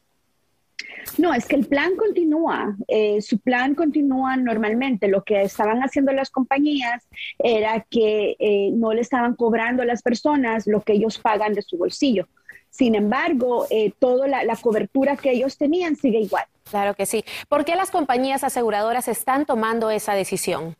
No, 1.17 1.33
es 1.33 1.45
que 1.45 1.55
el 1.55 1.65
plan 1.65 1.95
continúa, 1.95 2.75
eh, 2.87 3.21
su 3.21 3.39
plan 3.39 3.75
continúa 3.75 4.37
normalmente. 4.37 5.07
Lo 5.07 5.23
que 5.23 5.41
estaban 5.41 5.81
haciendo 5.81 6.11
las 6.11 6.29
compañías 6.29 7.07
era 7.39 7.85
que 7.89 8.35
eh, 8.39 8.71
no 8.73 8.93
le 8.93 9.01
estaban 9.01 9.35
cobrando 9.35 9.83
a 9.83 9.85
las 9.85 10.01
personas 10.01 10.67
lo 10.67 10.81
que 10.81 10.93
ellos 10.93 11.17
pagan 11.17 11.53
de 11.53 11.61
su 11.61 11.77
bolsillo. 11.77 12.27
Sin 12.69 12.95
embargo, 12.95 13.67
eh, 13.69 13.91
toda 13.99 14.27
la, 14.27 14.43
la 14.43 14.55
cobertura 14.55 15.17
que 15.17 15.31
ellos 15.31 15.57
tenían 15.57 15.95
sigue 15.95 16.19
igual. 16.19 16.45
Claro 16.69 16.93
que 16.93 17.05
sí. 17.05 17.25
¿Por 17.49 17.65
qué 17.65 17.75
las 17.75 17.91
compañías 17.91 18.43
aseguradoras 18.43 19.07
están 19.07 19.45
tomando 19.45 19.89
esa 19.91 20.13
decisión? 20.13 20.75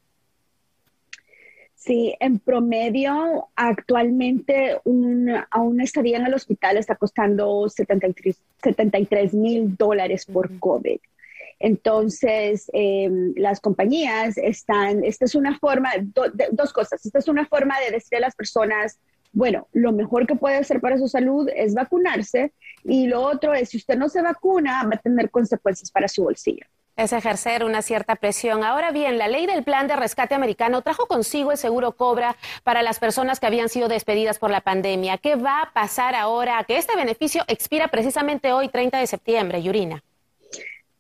Sí, 1.84 2.16
en 2.20 2.38
promedio, 2.38 3.50
actualmente 3.56 4.80
un, 4.84 5.32
a 5.32 5.62
una 5.62 5.84
estadía 5.84 6.18
en 6.18 6.28
el 6.28 6.36
hospital 6.36 6.78
está 6.78 6.96
costando 6.96 7.68
73 7.70 9.34
mil 9.34 9.76
dólares 9.76 10.28
por 10.28 10.60
COVID. 10.60 11.00
Entonces, 11.58 12.70
em, 12.72 13.34
las 13.36 13.60
compañías 13.60 14.38
están, 14.38 15.04
esta 15.04 15.26
es 15.26 15.34
una 15.34 15.58
forma, 15.58 15.90
dos 16.52 16.72
cosas, 16.72 17.04
esta 17.04 17.18
es 17.18 17.28
una 17.28 17.48
forma 17.48 17.80
de 17.80 17.90
decir 17.90 18.20
a 18.20 18.22
las 18.22 18.36
personas, 18.36 19.00
bueno, 19.34 19.68
lo 19.72 19.92
mejor 19.92 20.28
que 20.28 20.36
puede 20.36 20.58
hacer 20.58 20.82
para 20.82 21.00
su 21.00 21.08
salud 21.08 21.50
es 21.56 21.74
vacunarse 21.74 22.54
y 22.84 23.08
lo 23.08 23.22
otro 23.22 23.56
es, 23.56 23.70
si 23.70 23.78
usted 23.78 23.98
no 23.98 24.08
se 24.08 24.22
vacuna, 24.22 24.84
va 24.84 24.98
a 24.98 25.02
tener 25.02 25.32
consecuencias 25.32 25.90
para 25.90 26.08
su 26.08 26.26
bolsillo 26.26 26.68
es 27.02 27.14
ejercer 27.14 27.64
una 27.64 27.82
cierta 27.82 28.16
presión. 28.16 28.64
Ahora 28.64 28.92
bien, 28.92 29.18
la 29.18 29.28
ley 29.28 29.46
del 29.46 29.64
plan 29.64 29.88
de 29.88 29.96
rescate 29.96 30.36
americano 30.36 30.82
trajo 30.82 31.08
consigo 31.08 31.52
el 31.52 31.58
seguro 31.58 31.94
Cobra 31.94 32.36
para 32.64 32.84
las 32.84 33.00
personas 33.00 33.40
que 33.40 33.48
habían 33.48 33.70
sido 33.70 33.88
despedidas 33.88 34.40
por 34.40 34.52
la 34.52 34.62
pandemia. 34.62 35.18
¿Qué 35.18 35.36
va 35.36 35.62
a 35.62 35.74
pasar 35.74 36.16
ahora 36.16 36.64
que 36.64 36.78
este 36.78 36.96
beneficio 36.96 37.44
expira 37.48 37.88
precisamente 37.88 38.54
hoy, 38.54 38.70
30 38.70 39.00
de 39.00 39.08
septiembre, 39.08 39.64
Yurina? 39.64 40.04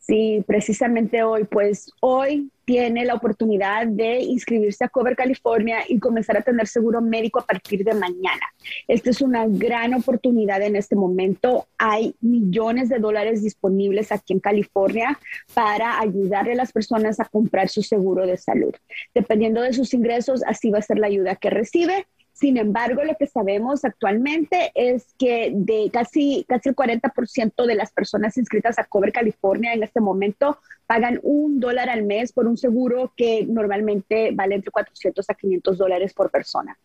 Sí, 0.01 0.43
precisamente 0.47 1.21
hoy, 1.21 1.43
pues 1.43 1.91
hoy 1.99 2.49
tiene 2.65 3.05
la 3.05 3.13
oportunidad 3.13 3.85
de 3.85 4.19
inscribirse 4.21 4.83
a 4.83 4.89
Cover 4.89 5.15
California 5.15 5.83
y 5.87 5.99
comenzar 5.99 6.37
a 6.37 6.41
tener 6.41 6.67
seguro 6.67 7.01
médico 7.01 7.39
a 7.39 7.45
partir 7.45 7.83
de 7.83 7.93
mañana. 7.93 8.41
Esta 8.87 9.11
es 9.11 9.21
una 9.21 9.45
gran 9.47 9.93
oportunidad 9.93 10.63
en 10.63 10.75
este 10.75 10.95
momento. 10.95 11.67
Hay 11.77 12.15
millones 12.19 12.89
de 12.89 12.97
dólares 12.97 13.43
disponibles 13.43 14.11
aquí 14.11 14.33
en 14.33 14.39
California 14.39 15.19
para 15.53 15.99
ayudarle 15.99 16.53
a 16.53 16.55
las 16.55 16.71
personas 16.71 17.19
a 17.19 17.25
comprar 17.25 17.69
su 17.69 17.83
seguro 17.83 18.25
de 18.25 18.37
salud. 18.37 18.73
Dependiendo 19.13 19.61
de 19.61 19.73
sus 19.73 19.93
ingresos, 19.93 20.41
así 20.47 20.71
va 20.71 20.79
a 20.79 20.81
ser 20.81 20.97
la 20.97 21.07
ayuda 21.07 21.35
que 21.35 21.51
recibe 21.51 22.07
sin 22.41 22.57
embargo, 22.57 23.03
lo 23.03 23.15
que 23.17 23.27
sabemos 23.27 23.85
actualmente 23.85 24.71
es 24.73 25.13
que 25.19 25.51
de 25.53 25.91
casi, 25.93 26.43
casi 26.49 26.69
el 26.69 26.75
40% 26.75 27.67
de 27.67 27.75
las 27.75 27.91
personas 27.91 28.35
inscritas 28.35 28.79
a 28.79 28.85
Cover 28.85 29.13
California 29.13 29.73
en 29.73 29.83
este 29.83 30.01
momento 30.01 30.57
pagan 30.87 31.19
un 31.21 31.59
dólar 31.59 31.91
al 31.91 32.03
mes 32.03 32.33
por 32.33 32.47
un 32.47 32.57
seguro 32.57 33.13
que 33.15 33.45
normalmente 33.45 34.31
vale 34.33 34.55
entre 34.55 34.71
400 34.71 35.29
a 35.29 35.35
500 35.35 35.77
dólares 35.77 36.15
por 36.15 36.31
persona. 36.31 36.79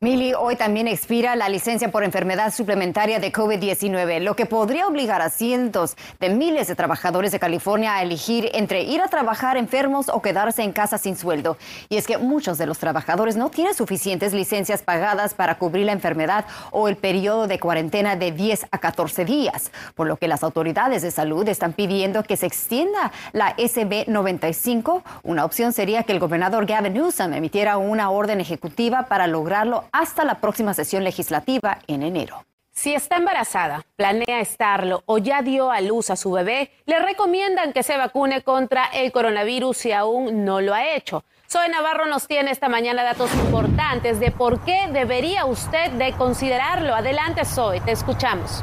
Mili, 0.00 0.32
hoy 0.32 0.54
también 0.54 0.86
expira 0.86 1.34
la 1.34 1.48
licencia 1.48 1.90
por 1.90 2.04
enfermedad 2.04 2.54
suplementaria 2.54 3.18
de 3.18 3.32
COVID-19, 3.32 4.20
lo 4.20 4.36
que 4.36 4.46
podría 4.46 4.86
obligar 4.86 5.20
a 5.20 5.28
cientos 5.28 5.96
de 6.20 6.28
miles 6.28 6.68
de 6.68 6.76
trabajadores 6.76 7.32
de 7.32 7.40
California 7.40 7.96
a 7.96 8.02
elegir 8.04 8.48
entre 8.54 8.84
ir 8.84 9.00
a 9.00 9.08
trabajar 9.08 9.56
enfermos 9.56 10.08
o 10.08 10.22
quedarse 10.22 10.62
en 10.62 10.70
casa 10.70 10.98
sin 10.98 11.16
sueldo. 11.16 11.56
Y 11.88 11.96
es 11.96 12.06
que 12.06 12.16
muchos 12.16 12.58
de 12.58 12.66
los 12.66 12.78
trabajadores 12.78 13.34
no 13.34 13.50
tienen 13.50 13.74
suficientes 13.74 14.32
licencias 14.32 14.82
pagadas 14.82 15.34
para 15.34 15.58
cubrir 15.58 15.86
la 15.86 15.94
enfermedad 15.94 16.44
o 16.70 16.86
el 16.86 16.94
periodo 16.94 17.48
de 17.48 17.58
cuarentena 17.58 18.14
de 18.14 18.30
10 18.30 18.66
a 18.70 18.78
14 18.78 19.24
días, 19.24 19.72
por 19.96 20.06
lo 20.06 20.16
que 20.16 20.28
las 20.28 20.44
autoridades 20.44 21.02
de 21.02 21.10
salud 21.10 21.48
están 21.48 21.72
pidiendo 21.72 22.22
que 22.22 22.36
se 22.36 22.46
extienda 22.46 23.10
la 23.32 23.56
SB 23.58 24.06
95. 24.06 25.02
Una 25.24 25.44
opción 25.44 25.72
sería 25.72 26.04
que 26.04 26.12
el 26.12 26.20
gobernador 26.20 26.66
Gavin 26.66 26.92
Newsom 26.92 27.32
emitiera 27.32 27.78
una 27.78 28.10
orden 28.10 28.40
ejecutiva 28.40 29.06
para 29.08 29.26
lograrlo 29.26 29.87
hasta 29.92 30.24
la 30.24 30.40
próxima 30.40 30.74
sesión 30.74 31.04
legislativa 31.04 31.78
en 31.86 32.02
enero. 32.02 32.44
Si 32.78 32.94
está 32.94 33.16
embarazada, 33.16 33.84
planea 33.96 34.40
estarlo 34.40 35.02
o 35.06 35.18
ya 35.18 35.42
dio 35.42 35.72
a 35.72 35.80
luz 35.80 36.10
a 36.10 36.16
su 36.16 36.30
bebé, 36.30 36.70
le 36.86 37.00
recomiendan 37.00 37.72
que 37.72 37.82
se 37.82 37.96
vacune 37.96 38.42
contra 38.42 38.84
el 38.86 39.10
coronavirus 39.10 39.76
si 39.76 39.92
aún 39.92 40.44
no 40.44 40.60
lo 40.60 40.74
ha 40.74 40.94
hecho. 40.94 41.24
Zoe 41.50 41.68
Navarro 41.68 42.06
nos 42.06 42.28
tiene 42.28 42.52
esta 42.52 42.68
mañana 42.68 43.02
datos 43.02 43.34
importantes 43.34 44.20
de 44.20 44.30
por 44.30 44.60
qué 44.60 44.86
debería 44.92 45.44
usted 45.44 45.90
de 45.92 46.12
considerarlo. 46.12 46.94
Adelante, 46.94 47.44
Zoe, 47.44 47.80
te 47.80 47.90
escuchamos. 47.90 48.62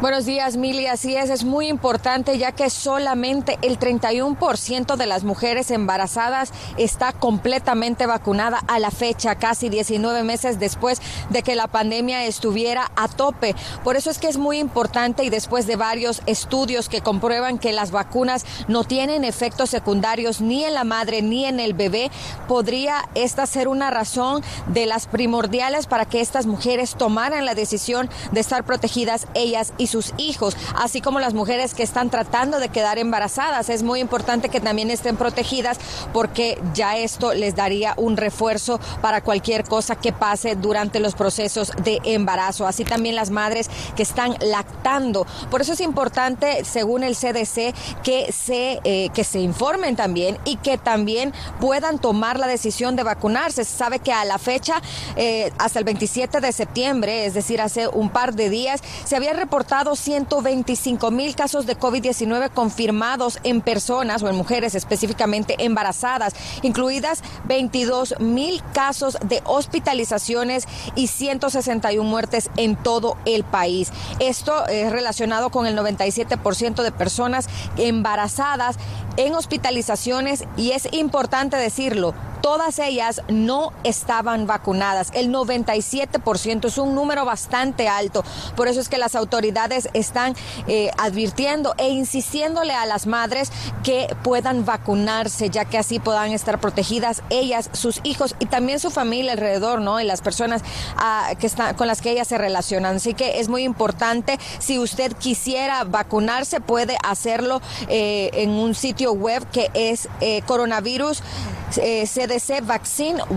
Buenos 0.00 0.24
días, 0.24 0.56
Mili. 0.56 0.86
Así 0.86 1.14
es, 1.14 1.28
es 1.28 1.44
muy 1.44 1.66
importante 1.68 2.38
ya 2.38 2.52
que 2.52 2.70
solamente 2.70 3.58
el 3.60 3.78
31% 3.78 4.96
de 4.96 5.04
las 5.04 5.24
mujeres 5.24 5.70
embarazadas 5.70 6.52
está 6.78 7.12
completamente 7.12 8.06
vacunada 8.06 8.62
a 8.66 8.78
la 8.78 8.90
fecha, 8.90 9.34
casi 9.34 9.68
19 9.68 10.22
meses 10.22 10.58
después 10.58 11.02
de 11.28 11.42
que 11.42 11.54
la 11.54 11.66
pandemia 11.66 12.24
estuviera 12.24 12.90
a 12.96 13.08
tope. 13.08 13.54
Por 13.84 13.96
eso 13.96 14.08
es 14.08 14.18
que 14.18 14.28
es 14.28 14.38
muy 14.38 14.58
importante 14.58 15.22
y 15.22 15.28
después 15.28 15.66
de 15.66 15.76
varios 15.76 16.22
estudios 16.24 16.88
que 16.88 17.02
comprueban 17.02 17.58
que 17.58 17.74
las 17.74 17.90
vacunas 17.90 18.46
no 18.68 18.84
tienen 18.84 19.22
efectos 19.22 19.68
secundarios 19.68 20.40
ni 20.40 20.64
en 20.64 20.72
la 20.72 20.84
madre 20.84 21.20
ni 21.20 21.44
en 21.44 21.60
el 21.60 21.74
bebé, 21.74 22.10
podría 22.48 23.06
esta 23.14 23.44
ser 23.44 23.68
una 23.68 23.90
razón 23.90 24.42
de 24.68 24.86
las 24.86 25.06
primordiales 25.06 25.86
para 25.86 26.06
que 26.06 26.22
estas 26.22 26.46
mujeres 26.46 26.94
tomaran 26.94 27.44
la 27.44 27.54
decisión 27.54 28.08
de 28.32 28.40
estar 28.40 28.64
protegidas 28.64 29.26
ellas 29.34 29.74
y 29.76 29.89
sus 29.90 30.14
hijos, 30.16 30.56
así 30.76 31.00
como 31.00 31.20
las 31.20 31.34
mujeres 31.34 31.74
que 31.74 31.82
están 31.82 32.10
tratando 32.10 32.60
de 32.60 32.68
quedar 32.68 32.98
embarazadas. 32.98 33.68
Es 33.68 33.82
muy 33.82 34.00
importante 34.00 34.48
que 34.48 34.60
también 34.60 34.90
estén 34.90 35.16
protegidas 35.16 35.78
porque 36.12 36.60
ya 36.74 36.96
esto 36.96 37.34
les 37.34 37.56
daría 37.56 37.94
un 37.96 38.16
refuerzo 38.16 38.80
para 39.02 39.22
cualquier 39.22 39.64
cosa 39.64 39.96
que 39.96 40.12
pase 40.12 40.54
durante 40.56 41.00
los 41.00 41.14
procesos 41.14 41.72
de 41.82 42.00
embarazo. 42.04 42.66
Así 42.66 42.84
también 42.84 43.16
las 43.16 43.30
madres 43.30 43.68
que 43.96 44.02
están 44.02 44.36
lactando. 44.40 45.26
Por 45.50 45.60
eso 45.60 45.72
es 45.72 45.80
importante, 45.80 46.64
según 46.64 47.02
el 47.02 47.16
CDC, 47.16 47.74
que 48.02 48.32
se, 48.32 48.80
eh, 48.84 49.10
que 49.12 49.24
se 49.24 49.40
informen 49.40 49.96
también 49.96 50.38
y 50.44 50.56
que 50.56 50.78
también 50.78 51.32
puedan 51.60 51.98
tomar 51.98 52.38
la 52.38 52.46
decisión 52.46 52.96
de 52.96 53.02
vacunarse. 53.02 53.64
Se 53.64 53.76
sabe 53.76 53.98
que 53.98 54.12
a 54.12 54.24
la 54.24 54.38
fecha, 54.38 54.80
eh, 55.16 55.52
hasta 55.58 55.78
el 55.78 55.84
27 55.84 56.40
de 56.40 56.52
septiembre, 56.52 57.26
es 57.26 57.34
decir, 57.34 57.60
hace 57.60 57.88
un 57.88 58.10
par 58.10 58.34
de 58.34 58.50
días, 58.50 58.82
se 59.04 59.16
había 59.16 59.32
reportado 59.32 59.79
125 59.94 61.10
mil 61.10 61.34
casos 61.34 61.66
de 61.66 61.78
COVID-19 61.78 62.50
confirmados 62.50 63.38
en 63.44 63.60
personas 63.62 64.22
o 64.22 64.28
en 64.28 64.36
mujeres 64.36 64.74
específicamente 64.74 65.56
embarazadas, 65.58 66.34
incluidas 66.62 67.22
22 67.44 68.20
mil 68.20 68.62
casos 68.74 69.16
de 69.24 69.42
hospitalizaciones 69.44 70.66
y 70.94 71.06
161 71.06 72.08
muertes 72.08 72.50
en 72.56 72.76
todo 72.76 73.16
el 73.24 73.42
país. 73.42 73.90
Esto 74.18 74.66
es 74.66 74.92
relacionado 74.92 75.50
con 75.50 75.66
el 75.66 75.76
97% 75.76 76.82
de 76.82 76.92
personas 76.92 77.48
embarazadas 77.76 78.76
en 79.16 79.34
hospitalizaciones 79.34 80.44
y 80.56 80.72
es 80.72 80.92
importante 80.92 81.56
decirlo, 81.56 82.14
todas 82.50 82.80
ellas 82.80 83.22
no 83.28 83.72
estaban 83.84 84.48
vacunadas. 84.48 85.12
El 85.14 85.32
97% 85.32 86.64
es 86.66 86.78
un 86.78 86.96
número 86.96 87.24
bastante 87.24 87.86
alto. 87.86 88.24
Por 88.56 88.66
eso 88.66 88.80
es 88.80 88.88
que 88.88 88.98
las 88.98 89.14
autoridades 89.14 89.88
están 89.92 90.34
eh, 90.66 90.90
advirtiendo 90.98 91.76
e 91.78 91.90
insistiéndole 91.90 92.74
a 92.74 92.86
las 92.86 93.06
madres 93.06 93.52
que 93.84 94.16
puedan 94.24 94.64
vacunarse, 94.64 95.48
ya 95.48 95.64
que 95.64 95.78
así 95.78 96.00
puedan 96.00 96.32
estar 96.32 96.58
protegidas 96.58 97.22
ellas, 97.30 97.70
sus 97.72 98.00
hijos 98.02 98.34
y 98.40 98.46
también 98.46 98.80
su 98.80 98.90
familia 98.90 99.30
alrededor, 99.30 99.80
¿no? 99.80 100.00
Y 100.00 100.04
las 100.04 100.20
personas 100.20 100.62
ah, 100.96 101.30
que 101.38 101.48
con 101.76 101.86
las 101.86 102.00
que 102.00 102.10
ellas 102.10 102.26
se 102.26 102.36
relacionan. 102.36 102.96
Así 102.96 103.14
que 103.14 103.38
es 103.38 103.48
muy 103.48 103.62
importante, 103.62 104.40
si 104.58 104.80
usted 104.80 105.12
quisiera 105.12 105.84
vacunarse, 105.84 106.60
puede 106.60 106.96
hacerlo 107.04 107.62
eh, 107.88 108.30
en 108.32 108.50
un 108.50 108.74
sitio 108.74 109.12
web 109.12 109.48
que 109.52 109.70
es 109.72 110.08
eh, 110.20 110.42
coronavirus 110.46 111.22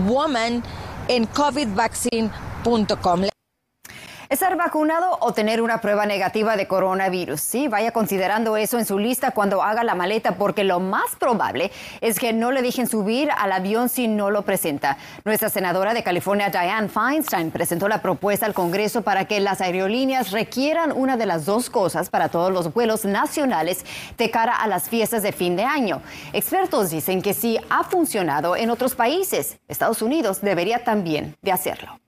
Woman 0.06 0.62
en 1.08 1.26
covidvaccine.com. 1.26 3.24
Estar 4.28 4.56
vacunado 4.56 5.18
o 5.20 5.32
tener 5.32 5.60
una 5.60 5.82
prueba 5.82 6.06
negativa 6.06 6.56
de 6.56 6.66
coronavirus. 6.66 7.40
Sí, 7.40 7.68
vaya 7.68 7.92
considerando 7.92 8.56
eso 8.56 8.78
en 8.78 8.86
su 8.86 8.98
lista 8.98 9.32
cuando 9.32 9.62
haga 9.62 9.84
la 9.84 9.94
maleta, 9.94 10.36
porque 10.36 10.64
lo 10.64 10.80
más 10.80 11.14
probable 11.18 11.70
es 12.00 12.18
que 12.18 12.32
no 12.32 12.50
le 12.50 12.62
dejen 12.62 12.86
subir 12.86 13.30
al 13.36 13.52
avión 13.52 13.90
si 13.90 14.08
no 14.08 14.30
lo 14.30 14.42
presenta. 14.42 14.96
Nuestra 15.24 15.50
senadora 15.50 15.92
de 15.92 16.02
California, 16.02 16.48
Diane 16.48 16.88
Feinstein, 16.88 17.50
presentó 17.50 17.86
la 17.86 18.00
propuesta 18.00 18.46
al 18.46 18.54
Congreso 18.54 19.02
para 19.02 19.26
que 19.26 19.40
las 19.40 19.60
aerolíneas 19.60 20.30
requieran 20.30 20.92
una 20.92 21.18
de 21.18 21.26
las 21.26 21.44
dos 21.44 21.68
cosas 21.68 22.08
para 22.08 22.30
todos 22.30 22.50
los 22.50 22.72
vuelos 22.72 23.04
nacionales 23.04 23.84
de 24.16 24.30
cara 24.30 24.54
a 24.56 24.66
las 24.68 24.88
fiestas 24.88 25.22
de 25.22 25.32
fin 25.32 25.54
de 25.54 25.64
año. 25.64 26.00
Expertos 26.32 26.90
dicen 26.90 27.20
que 27.20 27.34
sí 27.34 27.58
ha 27.68 27.84
funcionado 27.84 28.56
en 28.56 28.70
otros 28.70 28.94
países. 28.94 29.58
Estados 29.68 30.00
Unidos 30.00 30.40
debería 30.40 30.82
también 30.82 31.36
de 31.42 31.52
hacerlo. 31.52 32.03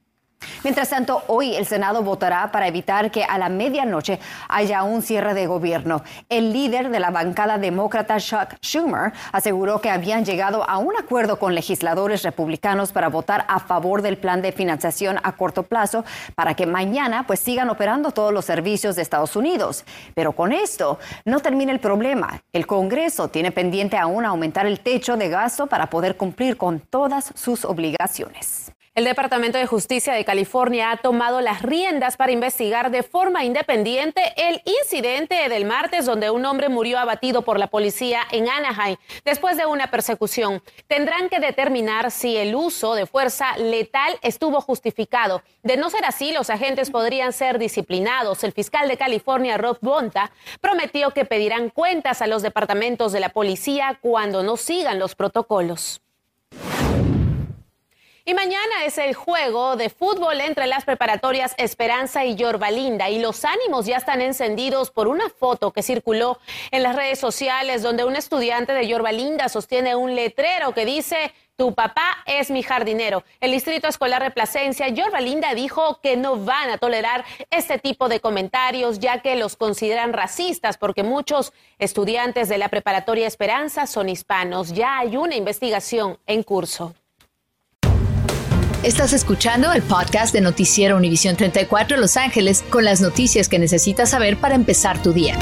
Mientras 0.66 0.90
tanto, 0.90 1.22
hoy 1.28 1.54
el 1.54 1.64
Senado 1.64 2.02
votará 2.02 2.50
para 2.50 2.66
evitar 2.66 3.10
que 3.10 3.24
a 3.24 3.38
la 3.38 3.48
medianoche 3.48 4.18
haya 4.48 4.82
un 4.82 5.00
cierre 5.00 5.32
de 5.32 5.46
gobierno. 5.46 6.02
El 6.28 6.52
líder 6.52 6.90
de 6.90 6.98
la 6.98 7.10
bancada 7.10 7.56
demócrata, 7.56 8.18
Chuck 8.18 8.56
Schumer, 8.60 9.12
aseguró 9.32 9.80
que 9.80 9.90
habían 9.90 10.24
llegado 10.24 10.68
a 10.68 10.78
un 10.78 10.96
acuerdo 10.96 11.38
con 11.38 11.54
legisladores 11.54 12.22
republicanos 12.24 12.90
para 12.92 13.08
votar 13.08 13.44
a 13.48 13.60
favor 13.60 14.02
del 14.02 14.18
plan 14.18 14.42
de 14.42 14.52
financiación 14.52 15.18
a 15.22 15.32
corto 15.32 15.62
plazo 15.62 16.04
para 16.34 16.54
que 16.54 16.66
mañana 16.66 17.26
pues 17.26 17.40
sigan 17.40 17.70
operando 17.70 18.10
todos 18.10 18.32
los 18.32 18.44
servicios 18.44 18.96
de 18.96 19.02
Estados 19.02 19.36
Unidos. 19.36 19.84
Pero 20.14 20.32
con 20.32 20.52
esto 20.52 20.98
no 21.24 21.40
termina 21.40 21.70
el 21.70 21.80
problema. 21.80 22.42
El 22.52 22.66
Congreso 22.66 23.28
tiene 23.28 23.52
pendiente 23.52 23.96
aún 23.96 24.24
aumentar 24.24 24.66
el 24.66 24.80
techo 24.80 25.16
de 25.16 25.28
gasto 25.28 25.66
para 25.66 25.88
poder 25.88 26.16
cumplir 26.16 26.56
con 26.56 26.80
todas 26.80 27.32
sus 27.36 27.64
obligaciones. 27.64 28.72
El 28.96 29.04
Departamento 29.04 29.58
de 29.58 29.66
Justicia 29.66 30.14
de 30.14 30.24
California 30.24 30.90
ha 30.90 30.96
tomado 30.96 31.42
las 31.42 31.60
riendas 31.60 32.16
para 32.16 32.32
investigar 32.32 32.90
de 32.90 33.02
forma 33.02 33.44
independiente 33.44 34.22
el 34.38 34.62
incidente 34.64 35.50
del 35.50 35.66
martes 35.66 36.06
donde 36.06 36.30
un 36.30 36.46
hombre 36.46 36.70
murió 36.70 36.98
abatido 36.98 37.42
por 37.42 37.58
la 37.58 37.66
policía 37.66 38.22
en 38.30 38.48
Anaheim 38.48 38.96
después 39.22 39.58
de 39.58 39.66
una 39.66 39.90
persecución. 39.90 40.62
Tendrán 40.86 41.28
que 41.28 41.40
determinar 41.40 42.10
si 42.10 42.38
el 42.38 42.54
uso 42.54 42.94
de 42.94 43.04
fuerza 43.04 43.58
letal 43.58 44.18
estuvo 44.22 44.62
justificado. 44.62 45.42
De 45.62 45.76
no 45.76 45.90
ser 45.90 46.06
así, 46.06 46.32
los 46.32 46.48
agentes 46.48 46.90
podrían 46.90 47.34
ser 47.34 47.58
disciplinados. 47.58 48.44
El 48.44 48.52
fiscal 48.52 48.88
de 48.88 48.96
California, 48.96 49.58
Rob 49.58 49.76
Bonta, 49.82 50.30
prometió 50.62 51.10
que 51.10 51.26
pedirán 51.26 51.68
cuentas 51.68 52.22
a 52.22 52.26
los 52.26 52.40
departamentos 52.40 53.12
de 53.12 53.20
la 53.20 53.28
policía 53.28 53.98
cuando 54.00 54.42
no 54.42 54.56
sigan 54.56 54.98
los 54.98 55.14
protocolos. 55.14 56.00
Y 58.28 58.34
mañana 58.34 58.84
es 58.84 58.98
el 58.98 59.14
juego 59.14 59.76
de 59.76 59.88
fútbol 59.88 60.40
entre 60.40 60.66
las 60.66 60.84
preparatorias 60.84 61.54
Esperanza 61.58 62.24
y 62.24 62.34
Yorbalinda 62.34 63.08
y 63.08 63.20
los 63.20 63.44
ánimos 63.44 63.86
ya 63.86 63.98
están 63.98 64.20
encendidos 64.20 64.90
por 64.90 65.06
una 65.06 65.30
foto 65.30 65.72
que 65.72 65.84
circuló 65.84 66.40
en 66.72 66.82
las 66.82 66.96
redes 66.96 67.20
sociales 67.20 67.82
donde 67.82 68.02
un 68.02 68.16
estudiante 68.16 68.72
de 68.72 68.88
Yorbalinda 68.88 69.48
sostiene 69.48 69.94
un 69.94 70.16
letrero 70.16 70.74
que 70.74 70.84
dice 70.84 71.32
Tu 71.54 71.72
papá 71.72 72.24
es 72.26 72.50
mi 72.50 72.64
jardinero. 72.64 73.22
El 73.38 73.52
Distrito 73.52 73.86
Escolar 73.86 74.24
de 74.24 74.32
Plasencia, 74.32 74.88
Yorba 74.88 75.20
Linda, 75.20 75.54
dijo 75.54 76.00
que 76.02 76.16
no 76.16 76.36
van 76.36 76.70
a 76.70 76.78
tolerar 76.78 77.24
este 77.50 77.78
tipo 77.78 78.08
de 78.08 78.18
comentarios, 78.18 78.98
ya 78.98 79.20
que 79.20 79.36
los 79.36 79.54
consideran 79.54 80.12
racistas, 80.12 80.78
porque 80.78 81.04
muchos 81.04 81.52
estudiantes 81.78 82.48
de 82.48 82.58
la 82.58 82.70
preparatoria 82.70 83.28
Esperanza 83.28 83.86
son 83.86 84.08
hispanos. 84.08 84.72
Ya 84.72 84.98
hay 84.98 85.16
una 85.16 85.36
investigación 85.36 86.18
en 86.26 86.42
curso. 86.42 86.92
Estás 88.86 89.12
escuchando 89.12 89.72
el 89.72 89.82
podcast 89.82 90.32
de 90.32 90.40
Noticiero 90.40 90.96
Univisión 90.96 91.34
34 91.34 91.96
Los 91.96 92.16
Ángeles 92.16 92.62
con 92.70 92.84
las 92.84 93.00
noticias 93.00 93.48
que 93.48 93.58
necesitas 93.58 94.10
saber 94.10 94.36
para 94.36 94.54
empezar 94.54 95.02
tu 95.02 95.12
día. 95.12 95.36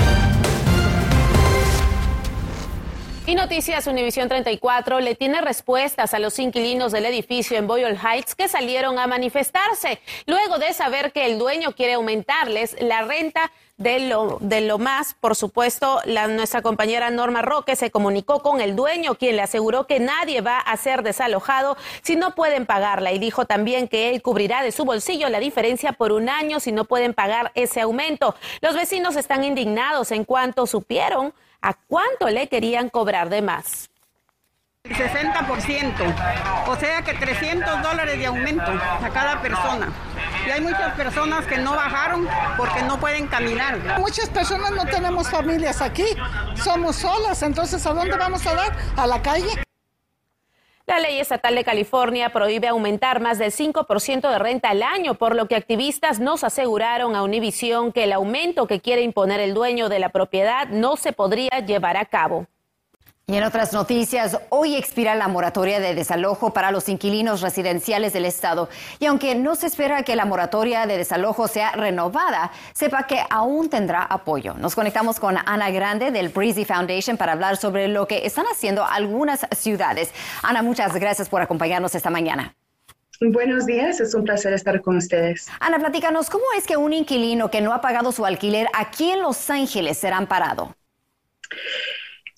Y 3.27 3.35
Noticias 3.35 3.87
Univisión 3.87 4.31
34 4.31 5.01
le 5.01 5.15
tiene 5.15 5.43
respuestas 5.43 6.15
a 6.15 6.21
los 6.21 6.39
inquilinos 6.39 6.91
del 6.91 7.05
edificio 7.05 7.59
en 7.59 7.67
Boyle 7.67 7.99
Heights 7.99 8.35
que 8.35 8.49
salieron 8.49 8.99
a 8.99 9.07
manifestarse 9.07 10.01
luego 10.25 10.57
de 10.57 10.73
saber 10.73 11.13
que 11.13 11.27
el 11.27 11.39
dueño 11.39 11.73
quiere 11.73 11.93
aumentarles 11.95 12.75
la 12.81 13.03
renta 13.03 13.53
de 13.77 14.09
lo, 14.09 14.39
de 14.41 14.61
lo 14.61 14.79
más. 14.79 15.15
Por 15.15 15.35
supuesto, 15.35 16.01
la, 16.05 16.27
nuestra 16.29 16.63
compañera 16.63 17.11
Norma 17.11 17.43
Roque 17.43 17.77
se 17.77 17.91
comunicó 17.91 18.41
con 18.41 18.61
el 18.61 18.77
dueño, 18.77 19.17
quien 19.17 19.37
le 19.37 19.43
aseguró 19.43 19.87
que 19.87 20.01
nadie 20.01 20.41
va 20.41 20.59
a 20.59 20.77
ser 20.77 21.03
desalojado 21.03 21.77
si 22.03 22.17
no 22.17 22.35
pueden 22.35 22.67
pagarla 22.67 23.13
y 23.13 23.19
dijo 23.19 23.45
también 23.47 23.89
que 23.89 24.11
él 24.11 24.23
cubrirá 24.23 24.63
de 24.63 24.73
su 24.73 24.85
bolsillo 24.85 25.29
la 25.29 25.41
diferencia 25.41 25.93
por 25.93 26.13
un 26.13 26.29
año 26.29 26.61
si 26.61 26.73
no 26.73 26.85
pueden 26.85 27.15
pagar 27.15 27.53
ese 27.55 27.81
aumento. 27.81 28.35
Los 28.61 28.75
vecinos 28.75 29.17
están 29.17 29.45
indignados 29.45 30.13
en 30.13 30.25
cuanto 30.25 30.67
supieron 30.67 31.35
a 31.61 31.75
cuánto 31.75 32.29
le 32.29 32.49
querían 32.49 32.91
cobrar 32.91 33.31
de 33.31 33.43
más. 33.43 33.91
El 34.87 34.97
60%, 34.97 36.69
o 36.69 36.77
sea 36.77 37.01
que 37.01 37.15
300 37.15 37.83
dólares 37.83 38.19
de 38.19 38.27
aumento 38.27 38.71
a 38.71 39.09
cada 39.09 39.41
persona. 39.41 39.91
Y 40.47 40.51
hay 40.51 40.61
muchas 40.61 40.93
personas 40.93 41.47
que 41.47 41.57
no 41.57 41.75
bajaron 41.75 42.29
porque 42.59 42.83
no 42.83 43.01
pueden 43.01 43.27
caminar. 43.27 43.79
Muchas 43.99 44.29
personas 44.29 44.73
no 44.73 44.85
tenemos 44.85 45.31
familias 45.31 45.81
aquí, 45.81 46.05
somos 46.63 46.97
solas, 46.97 47.43
entonces 47.43 47.87
¿a 47.87 47.95
dónde 47.95 48.15
vamos 48.19 48.47
a 48.47 48.55
dar? 48.55 48.77
¿A 48.99 49.07
la 49.07 49.23
calle? 49.23 49.65
La 50.87 51.01
ley 51.01 51.19
estatal 51.19 51.55
de 51.55 51.65
California 51.65 52.31
prohíbe 52.31 52.69
aumentar 52.69 53.23
más 53.23 53.39
del 53.39 53.53
5% 53.53 54.31
de 54.31 54.39
renta 54.39 54.69
al 54.69 54.83
año, 54.83 55.15
por 55.15 55.35
lo 55.35 55.49
que 55.49 55.57
activistas 55.57 56.21
nos 56.21 56.45
aseguraron 56.45 57.17
a 57.17 57.23
Univision 57.23 57.91
que 57.91 58.05
el 58.05 58.13
aumento 58.13 58.67
que 58.67 58.83
quiere 58.83 59.01
imponer 59.01 59.41
el 59.41 59.55
dueño 59.55 59.89
de 59.89 59.99
la 59.99 60.11
propiedad 60.11 60.69
no 60.69 60.99
se 60.99 61.15
podría 61.15 61.61
llevar 61.61 61.97
a 61.97 62.05
cabo. 62.05 62.49
Y 63.27 63.37
en 63.37 63.45
otras 63.45 63.73
noticias, 63.73 64.39
hoy 64.51 64.77
expira 64.77 65.15
la 65.15 65.29
moratoria 65.29 65.81
de 65.81 65.95
desalojo 65.95 66.53
para 66.53 66.71
los 66.71 66.91
inquilinos 66.91 67.41
residenciales 67.41 68.13
del 68.13 68.27
Estado. 68.27 68.69
Y 68.99 69.07
aunque 69.07 69.35
no 69.35 69.55
se 69.55 69.67
espera 69.67 70.03
que 70.03 70.15
la 70.15 70.27
moratoria 70.27 70.85
de 70.85 70.99
desalojo 70.99 71.49
sea 71.49 71.73
renovada, 71.73 72.53
sepa 72.75 73.07
que 73.07 73.23
aún 73.31 73.71
tendrá 73.71 74.03
apoyo. 74.03 74.53
Nos 74.59 74.75
conectamos 74.75 75.19
con 75.19 75.39
Ana 75.39 75.71
Grande 75.71 76.11
del 76.11 76.29
Breezy 76.29 76.67
Foundation 76.67 77.17
para 77.17 77.33
hablar 77.33 77.57
sobre 77.57 77.89
lo 77.89 78.07
que 78.07 78.27
están 78.27 78.45
haciendo 78.45 78.85
algunas 78.85 79.47
ciudades. 79.57 80.13
Ana, 80.43 80.63
muchas 80.63 80.93
gracias 80.93 81.31
por 81.31 81.41
acompañarnos 81.41 81.95
esta 81.95 82.11
mañana. 82.11 82.55
Buenos 83.23 83.65
días, 83.65 84.01
es 84.01 84.15
un 84.15 84.25
placer 84.25 84.53
estar 84.53 84.83
con 84.83 84.99
ustedes. 84.99 85.49
Ana, 85.61 85.79
platícanos, 85.79 86.29
¿cómo 86.29 86.45
es 86.59 86.67
que 86.67 86.77
un 86.77 86.93
inquilino 86.93 87.51
que 87.51 87.63
no 87.63 87.73
ha 87.73 87.81
pagado 87.81 88.13
su 88.13 88.27
alquiler 88.27 88.69
aquí 88.75 89.13
en 89.13 89.23
Los 89.23 89.49
Ángeles 89.49 89.97
será 89.97 90.19
amparado? 90.19 90.77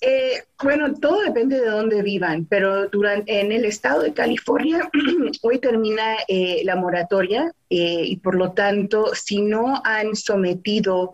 Eh, 0.01 0.43
bueno, 0.63 0.93
todo 0.95 1.23
depende 1.23 1.59
de 1.59 1.71
dónde 1.71 2.03
vivan, 2.03 2.45
pero 2.45 2.89
durante, 2.89 3.41
en 3.41 3.51
el 3.51 3.65
estado 3.65 4.03
de 4.03 4.13
California 4.13 4.91
hoy 5.43 5.59
termina 5.59 6.17
eh, 6.29 6.61
la 6.65 6.77
moratoria 6.77 7.51
eh, 7.71 8.03
y 8.05 8.17
por 8.17 8.35
lo 8.35 8.53
tanto, 8.53 9.15
si 9.15 9.41
no 9.41 9.81
han 9.85 10.15
sometido 10.15 11.13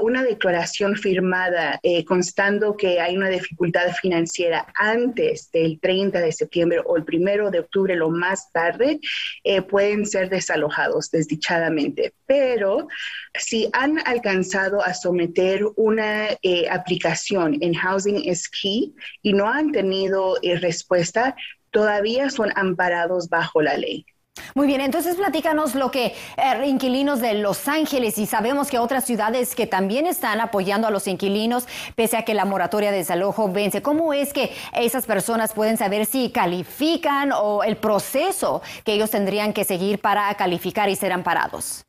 una 0.00 0.22
declaración 0.22 0.96
firmada 0.96 1.80
eh, 1.82 2.04
constando 2.04 2.76
que 2.76 3.00
hay 3.00 3.16
una 3.16 3.28
dificultad 3.28 3.92
financiera 4.00 4.66
antes 4.74 5.50
del 5.50 5.80
30 5.80 6.20
de 6.20 6.32
septiembre 6.32 6.80
o 6.84 6.96
el 6.96 7.04
primero 7.04 7.50
de 7.50 7.60
octubre, 7.60 7.96
lo 7.96 8.10
más 8.10 8.52
tarde, 8.52 9.00
eh, 9.44 9.62
pueden 9.62 10.06
ser 10.06 10.28
desalojados 10.28 11.10
desdichadamente. 11.10 12.14
Pero 12.26 12.86
si 13.34 13.68
han 13.72 13.98
alcanzado 14.06 14.82
a 14.82 14.94
someter 14.94 15.64
una 15.76 16.28
eh, 16.42 16.68
aplicación 16.70 17.58
en 17.60 17.74
Housing 17.74 18.22
is 18.24 18.48
Key 18.48 18.94
y 19.22 19.32
no 19.32 19.48
han 19.48 19.72
tenido 19.72 20.36
respuesta, 20.60 21.34
todavía 21.70 22.30
son 22.30 22.52
amparados 22.54 23.28
bajo 23.28 23.62
la 23.62 23.76
ley. 23.76 24.06
Muy 24.54 24.66
bien, 24.66 24.80
entonces 24.80 25.16
platícanos 25.16 25.74
lo 25.74 25.90
que 25.90 26.14
eh, 26.36 26.66
inquilinos 26.66 27.20
de 27.20 27.34
Los 27.34 27.68
Ángeles 27.68 28.16
y 28.18 28.26
sabemos 28.26 28.68
que 28.68 28.78
otras 28.78 29.04
ciudades 29.04 29.54
que 29.54 29.66
también 29.66 30.06
están 30.06 30.40
apoyando 30.40 30.86
a 30.86 30.90
los 30.90 31.06
inquilinos 31.06 31.66
pese 31.96 32.16
a 32.16 32.24
que 32.24 32.32
la 32.32 32.44
moratoria 32.44 32.90
de 32.90 32.98
desalojo 32.98 33.50
vence. 33.50 33.82
¿Cómo 33.82 34.12
es 34.14 34.32
que 34.32 34.50
esas 34.74 35.04
personas 35.06 35.52
pueden 35.52 35.76
saber 35.76 36.06
si 36.06 36.30
califican 36.30 37.32
o 37.32 37.62
el 37.62 37.76
proceso 37.76 38.62
que 38.84 38.94
ellos 38.94 39.10
tendrían 39.10 39.52
que 39.52 39.64
seguir 39.64 40.00
para 40.00 40.34
calificar 40.34 40.88
y 40.88 40.96
ser 40.96 41.12
amparados? 41.12 41.84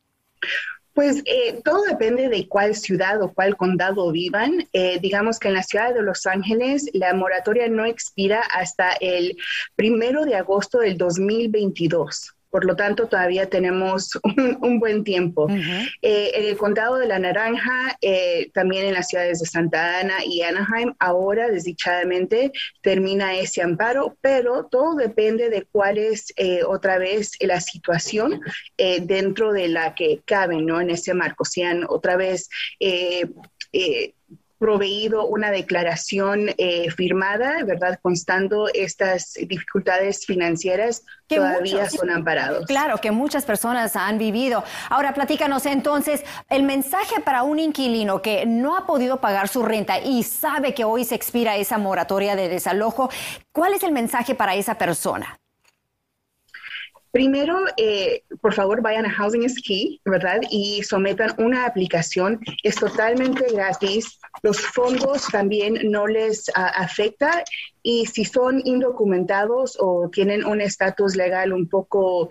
Pues 0.92 1.22
eh, 1.24 1.60
todo 1.64 1.82
depende 1.82 2.28
de 2.28 2.46
cuál 2.46 2.74
ciudad 2.76 3.20
o 3.22 3.32
cuál 3.32 3.56
condado 3.56 4.12
vivan. 4.12 4.68
Eh, 4.72 4.98
digamos 5.00 5.38
que 5.38 5.48
en 5.48 5.54
la 5.54 5.62
ciudad 5.62 5.92
de 5.92 6.02
Los 6.02 6.24
Ángeles 6.26 6.88
la 6.92 7.12
moratoria 7.14 7.68
no 7.68 7.84
expira 7.84 8.40
hasta 8.40 8.92
el 9.00 9.36
primero 9.76 10.24
de 10.24 10.36
agosto 10.36 10.78
del 10.78 10.96
2022 10.96 12.33
por 12.54 12.66
lo 12.66 12.76
tanto 12.76 13.08
todavía 13.08 13.50
tenemos 13.50 14.16
un, 14.62 14.78
buen 14.78 15.02
tiempo. 15.02 15.48
Eh, 15.50 16.30
en 16.34 16.44
el 16.44 16.56
condado 16.56 16.98
de 16.98 17.08
La 17.08 17.18
Naranja, 17.18 17.98
eh, 18.00 18.48
también 18.54 18.86
en 18.86 18.94
las 18.94 19.08
ciudades 19.08 19.40
de 19.40 19.46
Santa 19.46 19.98
Ana 19.98 20.24
y 20.24 20.42
Anaheim, 20.42 20.94
ahora 21.00 21.48
desdichadamente 21.48 22.52
termina 22.80 23.34
ese 23.34 23.60
amparo, 23.60 24.16
pero 24.20 24.66
todo 24.66 24.94
depende 24.94 25.50
de 25.50 25.66
cuál 25.72 25.98
es 25.98 26.32
eh, 26.36 26.62
otra 26.62 26.98
vez 26.98 27.32
la 27.40 27.60
situación 27.60 28.40
dentro 28.76 29.52
de 29.52 29.66
la 29.66 29.96
que 29.96 30.20
caben, 30.24 30.64
¿no? 30.64 30.80
En 30.80 30.90
ese 30.90 31.12
marco, 31.12 31.44
sean 31.44 31.84
otra 31.88 32.16
vez 32.16 32.48
proveído 34.64 35.26
una 35.26 35.50
declaración 35.50 36.48
eh, 36.56 36.90
firmada, 36.90 37.62
¿verdad? 37.66 37.98
Constando 38.00 38.68
estas 38.72 39.34
dificultades 39.34 40.24
financieras, 40.24 41.04
todavía 41.26 41.90
son 41.90 42.08
amparados. 42.08 42.64
Claro, 42.64 42.96
que 42.96 43.10
muchas 43.10 43.44
personas 43.44 43.94
han 43.94 44.16
vivido. 44.16 44.64
Ahora, 44.88 45.12
platícanos 45.12 45.66
entonces, 45.66 46.24
el 46.48 46.62
mensaje 46.62 47.20
para 47.20 47.42
un 47.42 47.58
inquilino 47.58 48.22
que 48.22 48.46
no 48.46 48.78
ha 48.78 48.86
podido 48.86 49.20
pagar 49.20 49.48
su 49.48 49.62
renta 49.62 49.98
y 49.98 50.22
sabe 50.22 50.72
que 50.72 50.84
hoy 50.84 51.04
se 51.04 51.14
expira 51.14 51.56
esa 51.56 51.76
moratoria 51.76 52.34
de 52.34 52.48
desalojo, 52.48 53.10
¿cuál 53.52 53.74
es 53.74 53.82
el 53.82 53.92
mensaje 53.92 54.34
para 54.34 54.54
esa 54.54 54.78
persona? 54.78 55.38
Primero, 57.14 57.60
eh, 57.76 58.24
por 58.40 58.54
favor, 58.54 58.82
vayan 58.82 59.06
a 59.06 59.10
Housing 59.10 59.44
is 59.44 59.62
Key, 59.62 60.00
¿verdad? 60.04 60.40
Y 60.50 60.82
sometan 60.82 61.32
una 61.38 61.64
aplicación. 61.64 62.40
Es 62.64 62.74
totalmente 62.74 63.46
gratis. 63.52 64.18
Los 64.42 64.60
fondos 64.60 65.28
también 65.30 65.78
no 65.92 66.08
les 66.08 66.48
uh, 66.48 66.52
afecta. 66.74 67.44
Y 67.84 68.06
si 68.06 68.24
son 68.24 68.62
indocumentados 68.64 69.78
o 69.78 70.10
tienen 70.10 70.44
un 70.44 70.60
estatus 70.60 71.14
legal 71.14 71.52
un 71.52 71.68
poco 71.68 72.22
uh, 72.24 72.28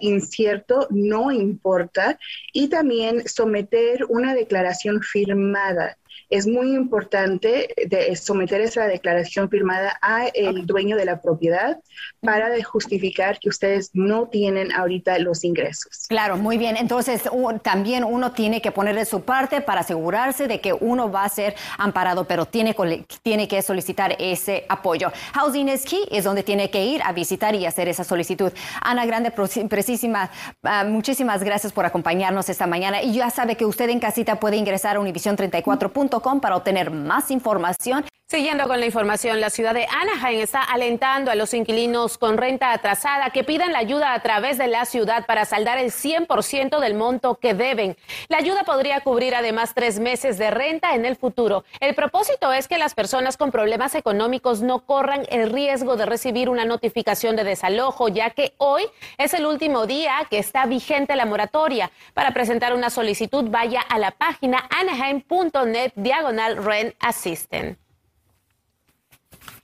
incierto, 0.00 0.88
no 0.90 1.30
importa. 1.30 2.18
Y 2.52 2.66
también 2.66 3.28
someter 3.28 4.04
una 4.08 4.34
declaración 4.34 5.00
firmada 5.00 5.96
es 6.32 6.46
muy 6.46 6.74
importante 6.74 7.68
de 7.86 8.16
someter 8.16 8.62
esa 8.62 8.86
declaración 8.86 9.50
firmada 9.50 9.98
a 10.00 10.28
el 10.28 10.66
dueño 10.66 10.96
de 10.96 11.04
la 11.04 11.20
propiedad 11.20 11.78
para 12.20 12.62
justificar 12.64 13.38
que 13.38 13.50
ustedes 13.50 13.90
no 13.92 14.28
tienen 14.28 14.72
ahorita 14.72 15.18
los 15.18 15.44
ingresos. 15.44 16.06
Claro, 16.08 16.38
muy 16.38 16.56
bien. 16.56 16.76
Entonces, 16.78 17.22
también 17.62 18.04
uno 18.04 18.32
tiene 18.32 18.62
que 18.62 18.72
poner 18.72 18.94
de 18.94 19.04
su 19.04 19.22
parte 19.22 19.60
para 19.60 19.82
asegurarse 19.82 20.48
de 20.48 20.60
que 20.60 20.72
uno 20.72 21.10
va 21.10 21.24
a 21.24 21.28
ser 21.28 21.54
amparado, 21.76 22.24
pero 22.24 22.46
tiene, 22.46 22.74
tiene 23.22 23.46
que 23.46 23.60
solicitar 23.60 24.16
ese 24.18 24.64
apoyo. 24.70 25.12
Housing 25.34 25.68
is 25.68 25.84
Key 25.84 26.08
es 26.10 26.24
donde 26.24 26.42
tiene 26.42 26.70
que 26.70 26.84
ir 26.84 27.02
a 27.02 27.12
visitar 27.12 27.54
y 27.54 27.66
hacer 27.66 27.88
esa 27.88 28.04
solicitud. 28.04 28.52
Ana 28.80 29.04
Grande, 29.04 29.32
precisísima, 29.32 30.30
ah, 30.62 30.84
muchísimas 30.84 31.42
gracias 31.44 31.74
por 31.74 31.84
acompañarnos 31.84 32.48
esta 32.48 32.66
mañana. 32.66 33.02
Y 33.02 33.12
ya 33.14 33.28
sabe 33.28 33.56
que 33.56 33.66
usted 33.66 33.90
en 33.90 34.00
casita 34.00 34.40
puede 34.40 34.56
ingresar 34.56 34.96
a 34.96 35.00
univision34.com 35.00 36.01
para 36.40 36.56
obtener 36.56 36.90
más 36.90 37.30
información 37.30 38.04
Siguiendo 38.32 38.66
con 38.66 38.80
la 38.80 38.86
información, 38.86 39.42
la 39.42 39.50
ciudad 39.50 39.74
de 39.74 39.86
Anaheim 39.86 40.40
está 40.40 40.62
alentando 40.62 41.30
a 41.30 41.34
los 41.34 41.52
inquilinos 41.52 42.16
con 42.16 42.38
renta 42.38 42.72
atrasada 42.72 43.28
que 43.28 43.44
pidan 43.44 43.74
la 43.74 43.80
ayuda 43.80 44.14
a 44.14 44.22
través 44.22 44.56
de 44.56 44.68
la 44.68 44.86
ciudad 44.86 45.26
para 45.26 45.44
saldar 45.44 45.76
el 45.76 45.90
100% 45.90 46.80
del 46.80 46.94
monto 46.94 47.34
que 47.34 47.52
deben. 47.52 47.94
La 48.28 48.38
ayuda 48.38 48.64
podría 48.64 49.02
cubrir 49.02 49.34
además 49.34 49.74
tres 49.74 50.00
meses 50.00 50.38
de 50.38 50.50
renta 50.50 50.94
en 50.94 51.04
el 51.04 51.16
futuro. 51.16 51.66
El 51.78 51.94
propósito 51.94 52.54
es 52.54 52.68
que 52.68 52.78
las 52.78 52.94
personas 52.94 53.36
con 53.36 53.50
problemas 53.50 53.94
económicos 53.94 54.62
no 54.62 54.86
corran 54.86 55.26
el 55.28 55.52
riesgo 55.52 55.98
de 55.98 56.06
recibir 56.06 56.48
una 56.48 56.64
notificación 56.64 57.36
de 57.36 57.44
desalojo, 57.44 58.08
ya 58.08 58.30
que 58.30 58.54
hoy 58.56 58.84
es 59.18 59.34
el 59.34 59.44
último 59.44 59.86
día 59.86 60.14
que 60.30 60.38
está 60.38 60.64
vigente 60.64 61.16
la 61.16 61.26
moratoria. 61.26 61.90
Para 62.14 62.30
presentar 62.30 62.72
una 62.72 62.88
solicitud, 62.88 63.50
vaya 63.50 63.82
a 63.82 63.98
la 63.98 64.12
página 64.12 64.66
anaheim.net 64.70 65.92
diagonal 65.96 66.64
rent 66.64 66.94
assistant. 66.98 67.81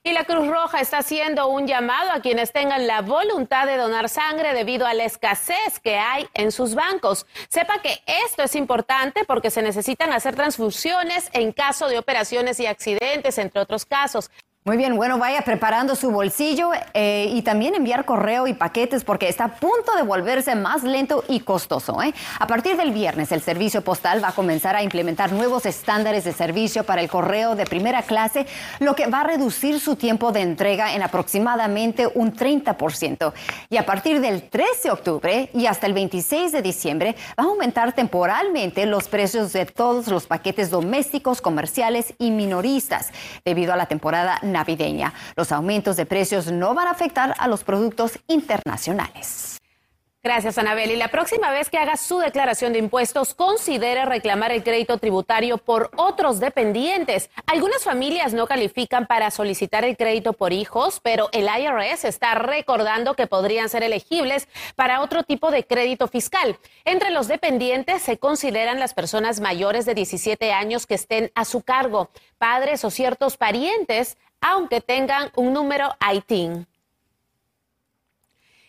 Y 0.09 0.12
la 0.14 0.25
Cruz 0.25 0.47
Roja 0.49 0.81
está 0.81 0.99
haciendo 0.99 1.49
un 1.49 1.66
llamado 1.66 2.12
a 2.12 2.23
quienes 2.23 2.51
tengan 2.51 2.87
la 2.87 3.03
voluntad 3.03 3.66
de 3.66 3.77
donar 3.77 4.09
sangre 4.09 4.55
debido 4.55 4.87
a 4.87 4.94
la 4.94 5.05
escasez 5.05 5.81
que 5.83 5.97
hay 5.99 6.27
en 6.33 6.51
sus 6.51 6.75
bancos. 6.75 7.27
Sepa 7.51 7.83
que 7.83 8.01
esto 8.25 8.42
es 8.42 8.55
importante 8.55 9.27
porque 9.27 9.51
se 9.51 9.61
necesitan 9.61 10.11
hacer 10.14 10.35
transfusiones 10.35 11.29
en 11.35 11.53
caso 11.53 11.88
de 11.88 11.99
operaciones 11.99 12.59
y 12.59 12.64
accidentes, 12.64 13.37
entre 13.37 13.61
otros 13.61 13.85
casos. 13.85 14.31
Muy 14.68 14.76
bien, 14.76 14.96
bueno, 14.96 15.16
vaya 15.16 15.40
preparando 15.40 15.96
su 15.96 16.11
bolsillo 16.11 16.72
eh, 16.92 17.31
y 17.33 17.40
también 17.40 17.74
enviar 17.74 18.04
correo 18.04 18.46
y 18.46 18.52
paquetes 18.52 19.02
porque 19.02 19.26
está 19.26 19.44
a 19.44 19.54
punto 19.54 19.96
de 19.96 20.02
volverse 20.02 20.54
más 20.57 20.83
lento 20.83 21.24
y 21.26 21.40
costoso. 21.40 22.02
¿eh? 22.02 22.12
A 22.38 22.46
partir 22.46 22.76
del 22.76 22.92
viernes, 22.92 23.33
el 23.33 23.40
servicio 23.40 23.81
postal 23.81 24.22
va 24.22 24.28
a 24.28 24.33
comenzar 24.33 24.76
a 24.76 24.83
implementar 24.83 25.33
nuevos 25.33 25.64
estándares 25.64 26.24
de 26.24 26.35
servicio 26.35 26.85
para 26.85 27.00
el 27.00 27.09
correo 27.09 27.54
de 27.54 27.64
primera 27.64 28.02
clase, 28.02 28.46
lo 28.78 28.94
que 28.94 29.07
va 29.07 29.22
a 29.22 29.24
reducir 29.24 29.81
su 29.81 29.96
tiempo 29.96 30.33
de 30.33 30.42
entrega 30.42 30.92
en 30.92 31.00
aproximadamente 31.00 32.07
un 32.07 32.37
30%. 32.37 33.33
Y 33.70 33.78
a 33.78 33.87
partir 33.87 34.20
del 34.20 34.50
13 34.50 34.68
de 34.83 34.90
octubre 34.90 35.50
y 35.54 35.64
hasta 35.64 35.87
el 35.87 35.94
26 35.94 36.52
de 36.52 36.61
diciembre, 36.61 37.16
va 37.40 37.44
a 37.44 37.46
aumentar 37.46 37.94
temporalmente 37.94 38.85
los 38.85 39.09
precios 39.09 39.54
de 39.54 39.64
todos 39.64 40.09
los 40.09 40.26
paquetes 40.26 40.68
domésticos, 40.68 41.40
comerciales 41.40 42.12
y 42.18 42.31
minoristas 42.31 43.12
debido 43.46 43.72
a 43.72 43.76
la 43.76 43.87
temporada. 43.87 44.38
Los 45.37 45.53
aumentos 45.53 45.97
de 45.97 46.07
precios 46.07 46.51
no 46.51 46.75
van 46.75 46.88
a 46.88 46.92
afectar 46.92 47.35
a 47.38 47.49
los 47.49 47.64
productos 47.64 48.18
internacionales. 48.27 49.59
Gracias, 50.21 50.59
Anabel. 50.59 50.90
Y 50.90 50.97
la 50.97 51.09
próxima 51.09 51.53
vez 51.53 51.71
que 51.71 51.79
haga 51.79 51.97
su 51.97 52.18
declaración 52.18 52.73
de 52.73 52.81
impuestos, 52.81 53.35
considere 53.35 54.05
reclamar 54.05 54.51
el 54.51 54.64
crédito 54.64 54.99
tributario 54.99 55.59
por 55.59 55.92
otros 55.97 56.40
dependientes. 56.40 57.31
Algunas 57.47 57.85
familias 57.85 58.35
no 58.35 58.49
califican 58.49 59.07
para 59.07 59.31
solicitar 59.31 59.85
el 59.85 59.97
crédito 59.97 60.33
por 60.33 60.53
hijos, 60.53 60.99
pero 61.05 61.29
el 61.33 61.47
IRS 61.47 62.05
está 62.05 62.35
recordando 62.35 63.14
que 63.14 63.29
podrían 63.29 63.68
ser 63.68 63.85
elegibles 63.85 64.49
para 64.75 65.03
otro 65.03 65.23
tipo 65.23 65.53
de 65.53 65.64
crédito 65.64 66.09
fiscal. 66.09 66.59
Entre 66.85 67.11
los 67.11 67.29
dependientes 67.29 68.03
se 68.03 68.18
consideran 68.18 68.81
las 68.81 68.94
personas 68.94 69.38
mayores 69.38 69.87
de 69.87 69.94
17 69.94 70.53
años 70.53 70.88
que 70.88 70.97
estén 70.97 71.31
a 71.37 71.44
su 71.44 71.62
cargo, 71.62 72.11
padres 72.38 72.85
o 72.85 72.90
ciertos 72.90 73.37
parientes, 73.37 74.18
aunque 74.40 74.81
tengan 74.81 75.31
un 75.37 75.53
número 75.53 75.94
ITIN. 76.12 76.66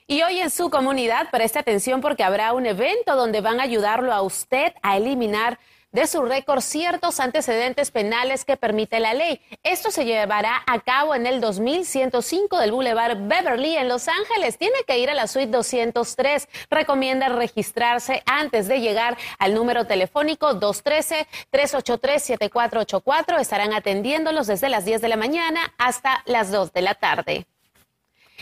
Y 0.07 0.23
hoy 0.23 0.39
en 0.39 0.49
su 0.49 0.71
comunidad 0.71 1.29
preste 1.29 1.59
atención 1.59 2.01
porque 2.01 2.23
habrá 2.23 2.53
un 2.53 2.65
evento 2.65 3.15
donde 3.15 3.41
van 3.41 3.59
a 3.59 3.63
ayudarlo 3.63 4.11
a 4.11 4.23
usted 4.23 4.73
a 4.81 4.97
eliminar 4.97 5.59
de 5.91 6.07
su 6.07 6.21
récord 6.21 6.61
ciertos 6.61 7.19
antecedentes 7.19 7.91
penales 7.91 8.45
que 8.45 8.55
permite 8.57 8.99
la 8.99 9.13
ley. 9.13 9.39
Esto 9.63 9.91
se 9.91 10.05
llevará 10.05 10.63
a 10.67 10.79
cabo 10.79 11.15
en 11.15 11.25
el 11.25 11.41
2105 11.41 12.57
del 12.57 12.71
Boulevard 12.71 13.17
Beverly 13.27 13.75
en 13.75 13.87
Los 13.87 14.07
Ángeles. 14.07 14.57
Tiene 14.57 14.77
que 14.87 14.99
ir 14.99 15.09
a 15.09 15.13
la 15.13 15.27
suite 15.27 15.51
203. 15.51 16.47
Recomienda 16.69 17.29
registrarse 17.29 18.23
antes 18.25 18.67
de 18.67 18.81
llegar 18.81 19.17
al 19.39 19.53
número 19.53 19.85
telefónico 19.85 20.59
213-383-7484. 20.59 23.39
Estarán 23.39 23.73
atendiéndolos 23.73 24.47
desde 24.47 24.69
las 24.69 24.85
10 24.85 25.01
de 25.01 25.09
la 25.09 25.17
mañana 25.17 25.73
hasta 25.77 26.23
las 26.25 26.51
2 26.51 26.73
de 26.73 26.81
la 26.81 26.95
tarde. 26.95 27.45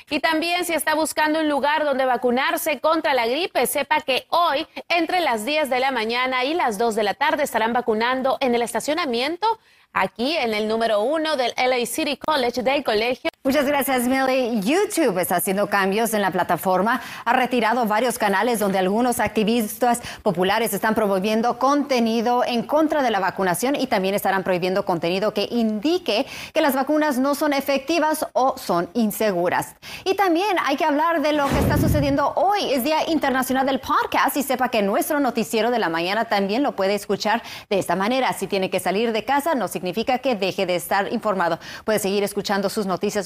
Y 0.10 0.20
también 0.20 0.66
si 0.66 0.74
está 0.74 0.96
buscando 0.96 1.40
un 1.40 1.50
lugar 1.50 1.86
donde 1.86 2.06
vacunarse 2.06 2.80
contra 2.80 3.14
la 3.14 3.28
gripe, 3.28 3.66
sepa 3.68 4.02
que 4.02 4.26
hoy 4.30 4.68
entre 4.90 5.22
las 5.22 5.46
10 5.46 5.70
de 5.70 5.80
la 5.80 5.92
mañana 5.92 6.44
y 6.44 6.54
las 6.54 6.78
2 6.78 6.96
de 6.96 7.04
la 7.04 7.14
tarde 7.14 7.44
estarán 7.44 7.74
vacunando 7.74 8.38
en 8.40 8.56
el 8.56 8.62
estacionamiento 8.62 9.60
aquí 9.94 10.36
en 10.38 10.54
el 10.54 10.68
número 10.68 11.02
uno 11.02 11.36
del 11.38 11.54
LA 11.58 11.86
City 11.86 12.18
College 12.18 12.64
del 12.64 12.84
colegio. 12.84 13.30
Muchas 13.48 13.66
gracias, 13.66 14.10
Millie. 14.10 14.60
YouTube 14.60 15.18
está 15.20 15.38
haciendo 15.38 15.68
cambios 15.68 16.14
en 16.14 16.22
la 16.22 16.32
plataforma. 16.32 17.00
Ha 17.24 17.32
retirado 17.32 17.86
varios 17.86 18.18
canales 18.18 18.60
donde 18.60 18.78
algunos 18.78 19.22
activistas 19.22 20.02
populares 20.22 20.74
están 20.74 20.94
promoviendo 20.96 21.58
contenido 21.58 22.44
en 22.46 22.64
contra 22.64 23.02
de 23.02 23.10
la 23.10 23.22
vacunación 23.22 23.78
y 23.78 23.88
también 23.88 24.16
estarán 24.16 24.44
prohibiendo 24.44 24.84
contenido 24.84 25.34
que 25.34 25.48
indique 25.50 26.26
que 26.54 26.60
las 26.60 26.76
vacunas 26.76 27.20
no 27.20 27.36
son 27.36 27.54
efectivas 27.54 28.28
o 28.34 28.58
son 28.58 28.90
inseguras. 28.94 29.76
Y 30.04 30.16
también 30.16 30.58
hay 30.66 30.76
que 30.76 30.84
hablar 30.84 31.22
de 31.22 31.32
lo 31.32 31.48
que 31.48 31.60
está 31.60 31.78
sucediendo 31.78 32.34
hoy. 32.36 32.74
Es 32.74 32.84
Día 32.84 33.10
Internacional 33.10 33.66
del 33.66 33.80
Podcast 33.80 34.36
y 34.36 34.44
sepa 34.44 34.68
que 34.68 34.82
nuestro 34.82 35.22
noticiero 35.22 35.72
de 35.72 35.80
la 35.80 35.88
mañana 35.88 36.26
también 36.26 36.64
lo 36.64 36.76
puede 36.76 36.96
escuchar 36.96 37.42
de 37.70 37.80
esta 37.80 37.96
manera. 37.96 38.34
Si 38.34 38.46
tiene 38.48 38.70
que 38.70 38.82
salir 38.82 39.14
de 39.14 39.24
casa, 39.24 39.56
no 39.56 39.70
significa 39.70 40.18
que 40.18 40.36
deje 40.36 40.66
de 40.66 40.76
estar 40.76 41.14
informado. 41.14 41.60
Puede 41.86 42.00
seguir 42.00 42.26
escuchando 42.26 42.70
sus 42.70 42.86
noticias 42.86 43.26